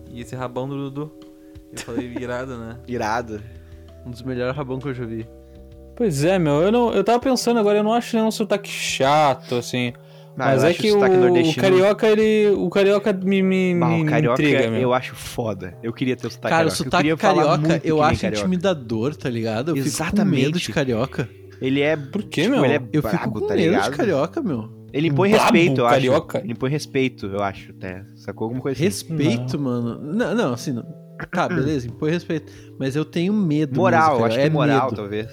E 0.09 0.21
esse 0.21 0.33
rabão 0.35 0.69
do 0.69 0.77
Dudu? 0.89 1.11
Eu 1.71 1.79
falei, 1.79 2.13
irado, 2.19 2.57
né? 2.57 2.77
Irado. 2.87 3.41
Um 4.05 4.11
dos 4.11 4.21
melhores 4.23 4.55
rabão 4.55 4.79
que 4.79 4.87
eu 4.87 4.93
já 4.93 5.05
vi. 5.05 5.25
Pois 5.95 6.23
é, 6.23 6.39
meu, 6.39 6.61
eu, 6.61 6.71
não, 6.71 6.93
eu 6.93 7.03
tava 7.03 7.19
pensando 7.19 7.59
agora, 7.59 7.79
eu 7.79 7.83
não 7.83 7.93
acho 7.93 8.15
nenhum 8.15 8.31
sotaque 8.31 8.69
chato, 8.69 9.55
assim. 9.55 9.93
Ah, 10.31 10.33
Mas 10.35 10.63
eu 10.63 10.67
é 10.67 10.71
acho 10.71 10.79
que 10.79 10.89
o, 10.89 10.93
sotaque 10.93 11.15
o 11.17 11.55
carioca, 11.55 12.07
ele. 12.07 12.49
O 12.55 12.69
carioca 12.69 13.13
me, 13.13 13.43
me, 13.43 13.75
Bah, 13.77 13.87
me 13.89 14.03
o 14.03 14.05
carioca 14.05 14.41
intriga, 14.41 14.71
meu. 14.71 14.81
eu 14.81 14.93
acho 14.93 15.13
foda. 15.13 15.77
Eu 15.83 15.93
queria 15.93 16.15
ter 16.15 16.25
o 16.27 16.31
sotaque 16.31 16.49
Cara, 16.55 16.67
o 16.67 16.71
carioca. 16.71 16.81
eu 16.81 16.85
sotaque 16.85 17.17
falar 17.17 17.57
carioca 17.59 17.87
eu 17.87 18.01
acho 18.01 18.21
carioca. 18.21 18.39
intimidador, 18.41 19.15
tá 19.15 19.29
ligado? 19.29 19.69
Eu 19.71 19.75
fico 19.75 19.89
com 19.89 20.03
Exatamente. 20.03 20.43
medo 20.45 20.57
de 20.59 20.71
carioca. 20.71 21.29
Ele 21.61 21.81
é. 21.81 21.95
Por 21.97 22.23
quê, 22.23 22.43
tipo, 22.43 22.55
meu? 22.55 22.65
Ele 22.65 22.73
é 22.73 22.81
Eu 22.93 23.01
brabo, 23.01 23.17
fico 23.17 23.31
com 23.39 23.47
tá 23.47 23.53
medo 23.55 23.69
ligado? 23.71 23.91
de 23.91 23.97
carioca, 23.97 24.41
meu. 24.41 24.87
Ele 24.93 25.07
impõe 25.09 25.29
respeito, 25.29 25.81
eu 25.81 25.85
acho. 25.85 25.93
carioca? 25.95 26.39
Ele 26.39 26.51
impõe 26.53 26.71
respeito, 26.71 27.25
eu 27.27 27.43
acho, 27.43 27.71
até. 27.71 28.03
Sacou 28.15 28.45
alguma 28.45 28.61
coisa 28.61 28.75
assim. 28.77 28.85
Respeito, 28.85 29.59
mano. 29.59 29.99
Não, 30.01 30.33
não, 30.33 30.53
assim, 30.53 30.71
não. 30.71 30.83
Tá, 31.27 31.47
beleza, 31.47 31.87
impõe 31.87 32.11
respeito. 32.11 32.51
Mas 32.79 32.95
eu 32.95 33.03
tenho 33.05 33.33
medo. 33.33 33.75
Moral, 33.77 34.11
mesmo, 34.11 34.19
eu 34.21 34.25
acho 34.25 34.35
que 34.37 34.41
é 34.43 34.49
moral, 34.49 34.85
medo. 34.85 34.95
talvez. 34.95 35.27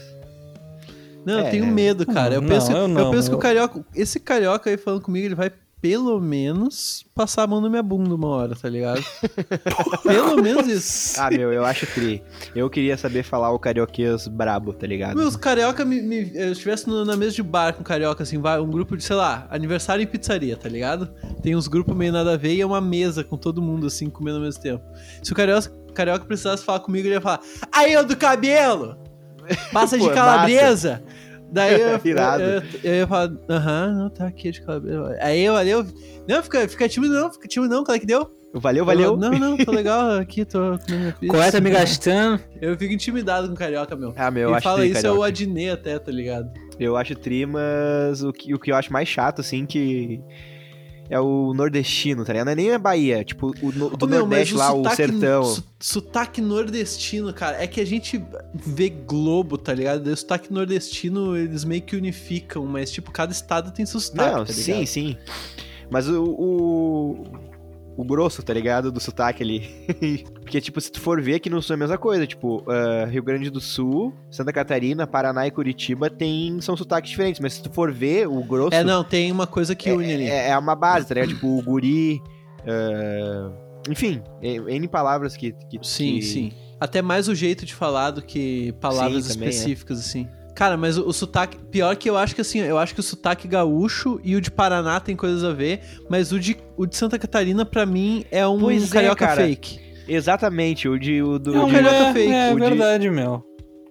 Não, 1.25 1.41
eu 1.41 1.47
É. 1.47 1.51
tenho 1.51 1.67
medo, 1.67 2.07
cara. 2.07 2.35
Eu 2.35 2.41
Não, 2.41 2.49
penso, 2.49 2.71
eu 2.73 2.77
eu, 2.79 2.89
não, 2.89 3.11
penso 3.11 3.29
que 3.29 3.35
eu- 3.35 3.39
o 3.39 3.43
carioca. 3.43 3.85
Esse 3.95 4.19
carioca 4.21 4.71
aí 4.71 4.77
falando 4.77 5.03
comigo, 5.03 5.27
ele 5.27 5.35
vai 5.35 5.53
pelo 5.81 6.19
menos 6.21 7.05
passar 7.15 7.45
a 7.45 7.47
mão 7.47 7.61
na 7.61 7.69
minha 7.69 7.83
bunda 7.85 8.13
uma 8.13 8.27
hora, 8.27 8.57
tá 8.57 8.69
ligado? 8.69 9.01
pelo 10.03 10.43
menos 10.43 10.67
isso. 10.67 11.21
Ah, 11.21 11.31
meu, 11.31 11.53
eu 11.53 11.65
acho 11.65 11.87
tri. 11.87 12.21
Eu 12.55 12.69
queria 12.69 12.97
saber 12.97 13.23
falar 13.23 13.53
o 13.53 13.59
carioquês 13.61 14.27
brabo, 14.27 14.73
tá 14.73 14.87
ligado? 14.89 15.17
Meus 15.17 15.37
carioca 15.37 15.85
me, 15.85 16.01
me- 16.03 16.33
eu 16.35 16.51
estivesse 16.51 16.89
no- 16.89 17.05
na 17.05 17.17
mesa 17.17 17.33
de 17.37 17.43
bar 17.45 17.75
com 17.75 17.85
carioca, 17.85 18.25
assim, 18.25 18.39
vai, 18.39 18.59
um 18.61 18.69
grupo 18.71 18.97
de, 18.97 19.05
sei 19.05 19.15
lá, 19.15 19.47
aniversário 19.51 20.03
em 20.03 20.07
pizzaria, 20.07 20.57
tá 20.57 20.69
ligado? 20.69 21.11
Tem 21.43 21.55
uns 21.55 21.69
grupos 21.69 21.97
meio 21.97 22.13
nada 22.13 22.35
a 22.35 22.37
ver 22.37 22.55
e 22.55 22.61
é 22.61 22.67
uma 22.67 22.81
mesa 22.81 23.23
com 23.23 23.37
todo 23.37 23.63
mundo, 23.63 23.87
assim, 23.87 24.11
comendo 24.11 24.39
ao 24.39 24.43
mesmo 24.45 24.61
tempo. 24.61 24.83
Se 25.23 25.31
o 25.33 25.35
carioca, 25.37 25.71
carioca 25.99 26.25
precisasse 26.25 26.65
falar 26.65 26.81
comigo, 26.81 27.07
ele 27.07 27.15
ia 27.15 27.21
falar: 27.21 27.41
Aí, 27.73 27.93
eu 27.93 28.05
do 28.05 28.17
cabelo! 28.17 28.97
Passa 29.73 29.99
de 29.99 30.05
Pô, 30.05 30.13
é 30.13 30.15
calabresa! 30.15 31.03
Daí 31.51 31.81
eu, 31.81 31.89
eu, 31.99 32.01
Irado. 32.05 32.43
eu, 32.43 32.63
eu 32.85 32.95
ia 32.95 33.07
falar, 33.07 33.33
aham, 33.49 33.93
não, 33.95 34.11
tá 34.11 34.27
aqui 34.27 34.51
de 34.51 34.63
calabresa. 34.63 35.17
Aí 35.21 35.41
eu, 35.43 35.55
valeu. 35.55 35.87
Não, 36.29 36.43
fica, 36.43 36.69
fica 36.69 36.89
tímido 36.89 37.15
não, 37.15 37.33
fica 37.33 37.49
tímido 37.49 37.75
não, 37.75 37.83
qual 37.83 37.97
é 37.97 37.99
que 37.99 38.07
deu? 38.07 38.31
Valeu, 38.55 38.85
valeu. 38.85 39.11
Eu, 39.11 39.17
não, 39.17 39.31
não, 39.31 39.57
tô 39.57 39.71
legal 39.71 40.13
aqui, 40.21 40.45
tô 40.45 40.59
comendo 40.59 41.01
minha 41.01 41.13
pizza. 41.13 41.33
Qual 41.33 41.43
é, 41.43 41.51
tá 41.51 41.61
me 41.61 41.71
gastando? 41.71 42.43
Eu 42.61 42.77
fico 42.79 42.93
intimidado 42.93 43.49
com 43.49 43.55
carioca, 43.55 43.95
meu. 43.95 44.15
Ah, 44.17 44.31
meu, 44.31 44.45
eu 44.45 44.49
Quem 44.49 44.57
acho 44.57 44.65
fala 44.65 44.79
tri, 44.79 44.89
isso 44.89 44.99
é 44.99 45.03
carioca. 45.03 45.21
o 45.21 45.23
Adnet 45.23 45.71
até, 45.71 45.99
tá 45.99 46.11
ligado? 46.11 46.51
Eu 46.79 46.97
acho 46.97 47.15
tri, 47.15 47.45
mas 47.45 48.23
o 48.23 48.33
que, 48.33 48.55
o 48.55 48.59
que 48.59 48.71
eu 48.71 48.77
acho 48.77 48.93
mais 48.93 49.09
chato, 49.09 49.41
assim, 49.41 49.67
que 49.67 50.21
é 51.11 51.19
o 51.21 51.53
nordestino, 51.55 52.25
tá 52.25 52.33
ligado? 52.33 52.47
Não 52.47 52.53
é 52.53 52.57
nem 52.57 52.73
a 52.73 52.79
Bahia, 52.79 53.25
tipo, 53.25 53.53
o 53.63 53.73
no- 53.73 53.91
do 53.97 54.07
meu, 54.09 54.21
Nordeste 54.21 54.55
mas 54.55 54.63
lá, 54.67 54.73
o 54.73 54.77
sotaque- 54.79 54.97
sertão. 54.97 55.45
su- 55.45 55.65
sotaque 55.81 56.41
nordestino, 56.41 57.33
cara, 57.33 57.63
é 57.63 57.67
que 57.67 57.81
a 57.81 57.87
gente 57.87 58.23
vê 58.55 58.89
Globo, 58.91 59.57
tá 59.57 59.73
ligado? 59.73 60.07
O 60.07 60.17
sotaque 60.17 60.53
nordestino, 60.53 61.37
eles 61.37 61.65
meio 61.65 61.83
que 61.83 61.97
unificam, 61.97 62.67
mas, 62.67 62.91
tipo, 62.91 63.11
cada 63.11 63.33
estado 63.33 63.71
tem 63.73 63.87
seu 63.87 64.01
sotaque, 64.01 64.37
Não, 64.37 64.45
tá 64.45 64.53
sim, 64.53 64.85
sim. 64.87 65.17
Mas 65.91 66.07
o, 66.09 66.23
o. 66.23 67.25
o 67.97 68.05
grosso, 68.05 68.43
tá 68.43 68.53
ligado? 68.53 68.93
Do 68.93 69.01
sotaque 69.01 69.43
ali. 69.43 69.69
Porque, 70.49 70.63
tipo, 70.63 70.81
se 70.81 70.91
tu 70.91 70.99
for 70.99 71.21
ver 71.21 71.35
aqui 71.35 71.51
no 71.51 71.61
sul 71.61 71.75
é 71.75 71.77
a 71.77 71.79
mesma 71.79 71.99
coisa. 71.99 72.27
Tipo, 72.27 72.65
ah, 72.67 73.05
Rio 73.05 73.23
Grande 73.23 73.51
do 73.51 73.61
Sul, 73.61 74.15
Santa 74.31 74.51
Catarina, 74.51 75.07
Paraná 75.07 75.47
e 75.47 75.51
Curitiba 75.51 76.09
tem, 76.09 76.59
são 76.63 76.75
sotaques 76.75 77.11
diferentes. 77.11 77.39
Mas 77.39 77.53
se 77.53 77.63
tu 77.63 77.71
for 77.71 77.93
ver, 77.93 78.27
o 78.27 78.43
grosso 78.43 78.75
É, 78.75 78.83
não, 78.83 79.05
tem 79.05 79.31
uma 79.31 79.47
coisa 79.47 79.75
que 79.75 79.93
une 79.93 80.11
ali. 80.11 80.25
é, 80.27 80.49
é 80.49 80.59
uma 80.59 80.75
base, 80.75 81.07
tá 81.07 81.13
ligado? 81.15 81.29
tipo, 81.35 81.47
o 81.59 81.61
guri. 81.63 82.23
ah, 82.67 83.51
enfim, 83.91 84.23
é- 84.43 84.55
N 84.57 84.89
palavras 84.89 85.37
que. 85.37 85.53
que 85.53 85.79
Sim, 85.83 86.15
que- 86.15 86.23
sim. 86.23 86.53
Até 86.81 87.03
mais 87.03 87.29
o 87.29 87.35
jeito 87.35 87.67
de 87.67 87.75
falar 87.75 88.11
do 88.13 88.23
que 88.23 88.73
palavras 88.81 89.25
Sim, 89.27 89.31
é. 89.31 89.33
específicas, 89.49 89.99
assim. 90.01 90.29
Cara, 90.55 90.77
mas 90.79 90.97
o, 90.97 91.07
o 91.07 91.13
sotaque. 91.13 91.59
Pior 91.71 91.95
que 91.97 92.09
eu 92.09 92.17
acho 92.17 92.35
que 92.35 92.41
assim, 92.41 92.61
eu 92.61 92.79
acho 92.79 92.95
que 92.95 93.01
o 93.01 93.03
sotaque 93.03 93.47
gaúcho 93.47 94.19
e 94.25 94.35
o 94.35 94.41
de 94.41 94.51
Paraná 94.51 94.99
tem 94.99 95.15
coisas 95.15 95.45
a 95.45 95.53
ver, 95.53 95.81
mas 96.09 96.33
o 96.33 96.41
de, 96.41 96.57
o 96.77 96.87
de 96.87 96.97
Santa 96.97 97.19
Catarina, 97.19 97.65
pra 97.67 97.85
mim, 97.85 98.25
é 98.31 98.47
um 98.47 98.59
Pois 98.61 98.91
é, 98.91 98.95
carioca 98.95 99.27
cara. 99.27 99.43
fake. 99.45 99.88
Exatamente, 100.09 100.89
o 100.89 100.99
de. 100.99 101.23
O 101.23 101.39
do, 101.39 101.53
Não, 101.53 101.65
um 101.65 101.67
de- 101.69 101.73
carioca 101.75 101.95
é, 101.97 102.13
fake. 102.13 102.33
é 102.33 102.51
O 102.53 102.55
de- 102.55 102.61
verdade, 102.61 103.11
meu. 103.11 103.43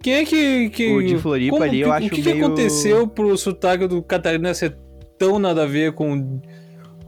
Quem 0.02 0.14
é 0.16 0.26
que. 0.26 0.70
que 0.70 0.92
O 0.94 1.02
de 1.06 1.18
Floripa 1.18 1.52
como 1.52 1.64
ali, 1.64 1.80
eu 1.82 1.90
que- 1.90 1.94
acho 1.96 2.08
O 2.08 2.10
que, 2.10 2.22
que 2.22 2.34
meio- 2.34 2.46
aconteceu 2.46 3.08
pro 3.08 3.38
sotaque 3.38 3.88
do 3.88 4.02
Catarina 4.02 4.54
ser 4.54 4.78
tão 5.18 5.40
nada 5.40 5.64
a 5.64 5.66
ver 5.66 5.94
com, 5.94 6.40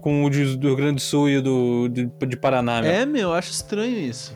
com 0.02 0.26
o 0.26 0.30
de- 0.30 0.56
do 0.58 0.68
Rio 0.68 0.76
Grande 0.76 0.96
do 0.96 1.02
Sul 1.02 1.30
e 1.30 1.38
o 1.38 1.42
do, 1.42 1.88
de, 1.90 2.06
de 2.28 2.38
Paraná, 2.38 2.82
meu? 2.82 2.92
É, 2.92 3.06
meu, 3.06 3.30
eu 3.30 3.34
acho 3.34 3.52
estranho 3.52 3.98
isso. 3.98 4.36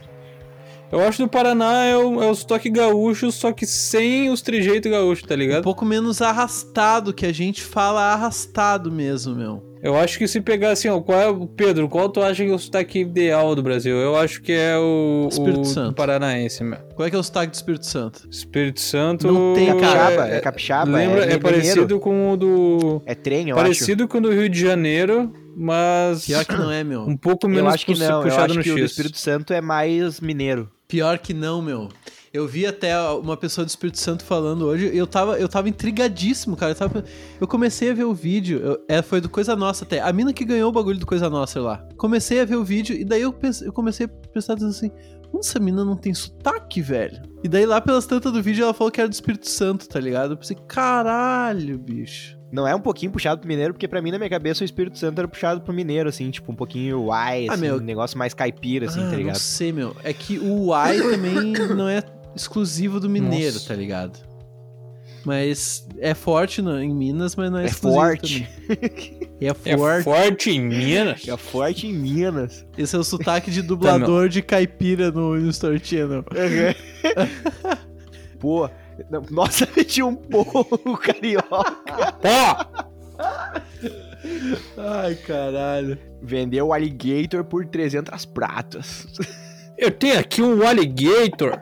Eu 0.91 0.99
acho 1.01 1.17
que 1.17 1.23
do 1.23 1.29
Paraná 1.29 1.85
é 1.85 1.97
o, 1.97 2.21
é 2.21 2.29
o 2.29 2.35
sotaque 2.35 2.69
gaúcho, 2.69 3.31
só 3.31 3.51
que 3.51 3.65
sem 3.65 4.29
os 4.29 4.43
trejeitos 4.43 4.91
gaúchos, 4.91 5.27
tá 5.27 5.33
Um 5.33 5.37
ligado? 5.37 5.63
pouco 5.63 5.83
menos 5.83 6.21
arrastado, 6.21 7.11
que 7.11 7.25
a 7.25 7.33
gente 7.33 7.63
fala 7.63 8.13
arrastado 8.13 8.91
mesmo, 8.91 9.35
meu. 9.35 9.72
Eu 9.83 9.97
acho 9.97 10.17
que 10.17 10.25
se 10.29 10.39
pegar 10.39 10.71
assim, 10.71 10.87
ó, 10.87 11.01
qual 11.01 11.19
é, 11.19 11.27
o- 11.27 11.45
Pedro, 11.45 11.89
qual 11.89 12.07
tu 12.07 12.21
acha 12.21 12.43
que 12.45 12.49
é 12.49 12.53
o 12.53 12.57
sotaque 12.57 12.99
ideal 12.99 13.53
do 13.53 13.61
Brasil? 13.61 13.97
Eu 13.97 14.15
acho 14.15 14.41
que 14.41 14.53
é 14.53 14.77
o, 14.77 15.27
Espírito 15.29 15.59
o 15.59 15.65
Santo. 15.65 15.93
paranaense, 15.95 16.63
meu. 16.63 16.79
Qual 16.95 17.05
é 17.05 17.09
que 17.09 17.15
é 17.17 17.19
o 17.19 17.23
sotaque 17.23 17.51
do 17.51 17.55
Espírito 17.55 17.85
Santo? 17.85 18.25
Espírito 18.31 18.79
Santo. 18.79 19.27
Não 19.29 19.53
tem, 19.53 19.67
cara. 19.67 19.81
Capixaba, 19.81 20.27
é, 20.29 20.39
capixaba, 20.39 20.91
Lembra, 20.91 21.25
é, 21.25 21.33
é, 21.33 21.37
parecido 21.37 21.99
com 21.99 22.31
o 22.31 22.37
do. 22.37 23.01
É 23.05 23.13
trem, 23.13 23.49
eu 23.49 23.55
parecido 23.57 24.07
com 24.07 24.19
o 24.19 24.21
do 24.21 24.31
Rio 24.31 24.47
de 24.47 24.57
Janeiro, 24.59 25.33
mas. 25.55 26.25
Pior 26.25 26.45
que 26.45 26.53
não 26.55 26.71
é, 26.71 26.81
meu. 26.83 27.01
Um 27.01 27.17
pouco 27.17 27.45
acho. 27.45 27.53
menos 27.53 27.67
Eu 27.69 27.73
acho 27.75 27.85
que 27.85 27.99
não, 27.99 28.17
eu 28.19 28.23
puxado 28.23 28.45
acho 28.45 28.55
no 28.55 28.63
que 28.63 28.71
o 28.71 28.75
do 28.75 28.79
X. 28.79 28.91
Espírito 28.91 29.17
Santo 29.17 29.53
é 29.53 29.59
mais 29.59 30.21
mineiro. 30.21 30.71
Pior 30.87 31.17
que 31.19 31.33
não, 31.33 31.61
meu. 31.61 31.89
Eu 32.33 32.47
vi 32.47 32.65
até 32.65 32.99
uma 33.11 33.37
pessoa 33.37 33.63
do 33.63 33.69
Espírito 33.69 33.99
Santo 33.99 34.23
falando 34.25 34.65
hoje, 34.65 34.89
e 34.91 34.97
eu 34.97 35.05
tava, 35.05 35.37
eu 35.39 35.47
tava 35.47 35.69
intrigadíssimo, 35.69 36.55
cara. 36.57 36.71
Eu, 36.71 36.75
tava- 36.75 37.03
eu 37.39 37.47
comecei 37.47 37.91
a 37.91 37.93
ver 37.93 38.05
o 38.05 38.13
vídeo, 38.13 38.57
eu- 38.59 38.83
é, 38.89 39.03
foi 39.03 39.21
do 39.21 39.29
Coisa 39.29 39.55
Nossa 39.55 39.85
até. 39.85 39.99
A 40.01 40.11
mina 40.11 40.33
que 40.33 40.43
ganhou 40.43 40.67
o 40.69 40.71
bagulho 40.71 40.97
do 40.97 41.05
Coisa 41.05 41.29
Nossa 41.29 41.61
lá. 41.61 41.87
Comecei 41.95 42.39
a 42.41 42.45
ver 42.45 42.55
o 42.55 42.63
vídeo, 42.63 42.95
e 42.95 43.05
daí 43.05 43.21
eu, 43.21 43.31
pense- 43.31 43.63
eu 43.63 43.71
comecei 43.71 44.07
a 44.07 44.09
prestar 44.31 44.53
atenção 44.53 44.71
assim. 44.71 44.89
"Mano, 45.27 45.39
Essa 45.41 45.59
mina 45.59 45.85
não 45.85 45.95
tem 45.95 46.11
sotaque, 46.13 46.81
velho. 46.81 47.21
E 47.43 47.47
daí 47.47 47.67
lá 47.67 47.79
pelas 47.79 48.07
tantas 48.07 48.31
do 48.33 48.41
vídeo 48.41 48.63
ela 48.63 48.73
falou 48.73 48.89
que 48.89 48.99
era 48.99 49.07
do 49.09 49.13
Espírito 49.13 49.47
Santo, 49.47 49.87
tá 49.87 49.99
ligado? 49.99 50.31
Eu 50.33 50.37
pensei, 50.37 50.57
caralho, 50.67 51.77
bicho. 51.77 52.35
Não 52.51 52.67
é 52.67 52.75
um 52.75 52.79
pouquinho 52.79 53.11
puxado 53.11 53.41
pro 53.41 53.47
mineiro, 53.47 53.73
porque 53.73 53.87
pra 53.87 53.99
mim, 53.99 54.11
na 54.11 54.19
minha 54.19 54.29
cabeça, 54.29 54.63
o 54.63 54.65
Espírito 54.65 54.95
Santo 54.99 55.17
era 55.17 55.27
puxado 55.27 55.61
pro 55.61 55.73
mineiro, 55.73 56.07
assim, 56.07 56.29
tipo, 56.29 56.51
um 56.51 56.55
pouquinho 56.55 57.05
uai, 57.05 57.47
Ah, 57.49 57.53
assim, 57.53 57.61
meu. 57.61 57.77
um 57.77 57.79
negócio 57.79 58.15
mais 58.15 58.35
caipira, 58.35 58.85
assim, 58.85 59.01
ah, 59.01 59.09
tá 59.09 59.15
ligado? 59.15 59.33
Não 59.33 59.39
sei, 59.39 59.71
meu. 59.71 59.95
É 60.03 60.13
que 60.13 60.37
o 60.37 60.71
Y 60.71 61.01
também 61.11 61.51
não 61.75 61.89
é 61.89 62.03
exclusivo 62.35 62.99
do 62.99 63.09
mineiro, 63.09 63.53
Nossa. 63.53 63.67
tá 63.67 63.75
ligado? 63.75 64.19
Mas 65.25 65.87
é 65.99 66.13
forte 66.13 66.61
no- 66.61 66.81
em 66.81 66.93
Minas, 66.93 67.33
mas 67.35 67.49
não 67.49 67.59
é, 67.59 67.63
É 67.63 67.67
exclusivo 67.67 68.01
forte. 68.01 68.49
também. 68.67 69.29
É 69.39 69.47
É 69.47 69.53
forte. 69.77 70.03
forte 70.03 70.49
em 70.51 70.59
Minas. 70.59 71.21
É 71.27 71.37
forte 71.37 71.87
em 71.87 71.93
Minas. 71.93 72.65
Esse 72.77 72.93
é 72.95 72.99
o 72.99 73.03
sotaque 73.05 73.47
Tá, 73.47 73.53
de 73.53 73.61
dublador 73.61 74.27
de 74.27 74.41
caipira 74.41 75.11
no, 75.11 75.35
no 75.35 75.49
Story 75.49 75.79
Channel. 75.83 76.25
Pô, 78.39 78.69
não- 79.09 79.23
nossa, 79.31 79.65
tinha 79.85 80.05
um 80.05 80.15
povo 80.15 80.97
carioca. 80.97 82.17
Ó! 82.25 82.83
Ai, 84.77 85.15
caralho. 85.15 85.97
Vendeu 86.21 86.67
o 86.67 86.73
alligator 86.73 87.43
por 87.45 87.65
300 87.65 88.25
pratas. 88.25 89.07
Eu 89.77 89.89
tenho 89.91 90.19
aqui 90.19 90.41
um 90.41 90.65
alligator. 90.67 91.61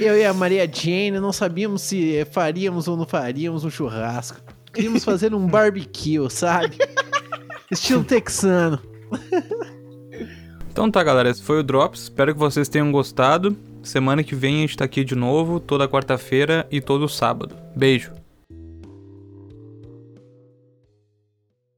Eu 0.00 0.16
e 0.16 0.24
a 0.24 0.32
Maria 0.32 0.70
Jane 0.70 1.18
não 1.20 1.32
sabíamos 1.32 1.82
se 1.82 2.24
faríamos 2.30 2.88
ou 2.88 2.96
não 2.96 3.06
faríamos 3.06 3.64
um 3.64 3.70
churrasco. 3.70 4.40
Queríamos 4.72 5.04
fazer 5.04 5.34
um 5.34 5.46
barbecue, 5.46 6.28
sabe? 6.30 6.76
Estilo 7.70 8.04
texano. 8.04 8.80
Então 10.70 10.90
tá, 10.90 11.02
galera, 11.02 11.30
esse 11.30 11.42
foi 11.42 11.60
o 11.60 11.62
Drops. 11.62 12.02
Espero 12.02 12.34
que 12.34 12.38
vocês 12.38 12.68
tenham 12.68 12.92
gostado. 12.92 13.56
Semana 13.82 14.22
que 14.22 14.34
vem 14.34 14.56
a 14.56 14.60
gente 14.60 14.76
tá 14.76 14.84
aqui 14.84 15.04
de 15.04 15.14
novo, 15.14 15.58
toda 15.58 15.88
quarta-feira 15.88 16.66
e 16.70 16.80
todo 16.80 17.08
sábado. 17.08 17.56
Beijo. 17.74 18.12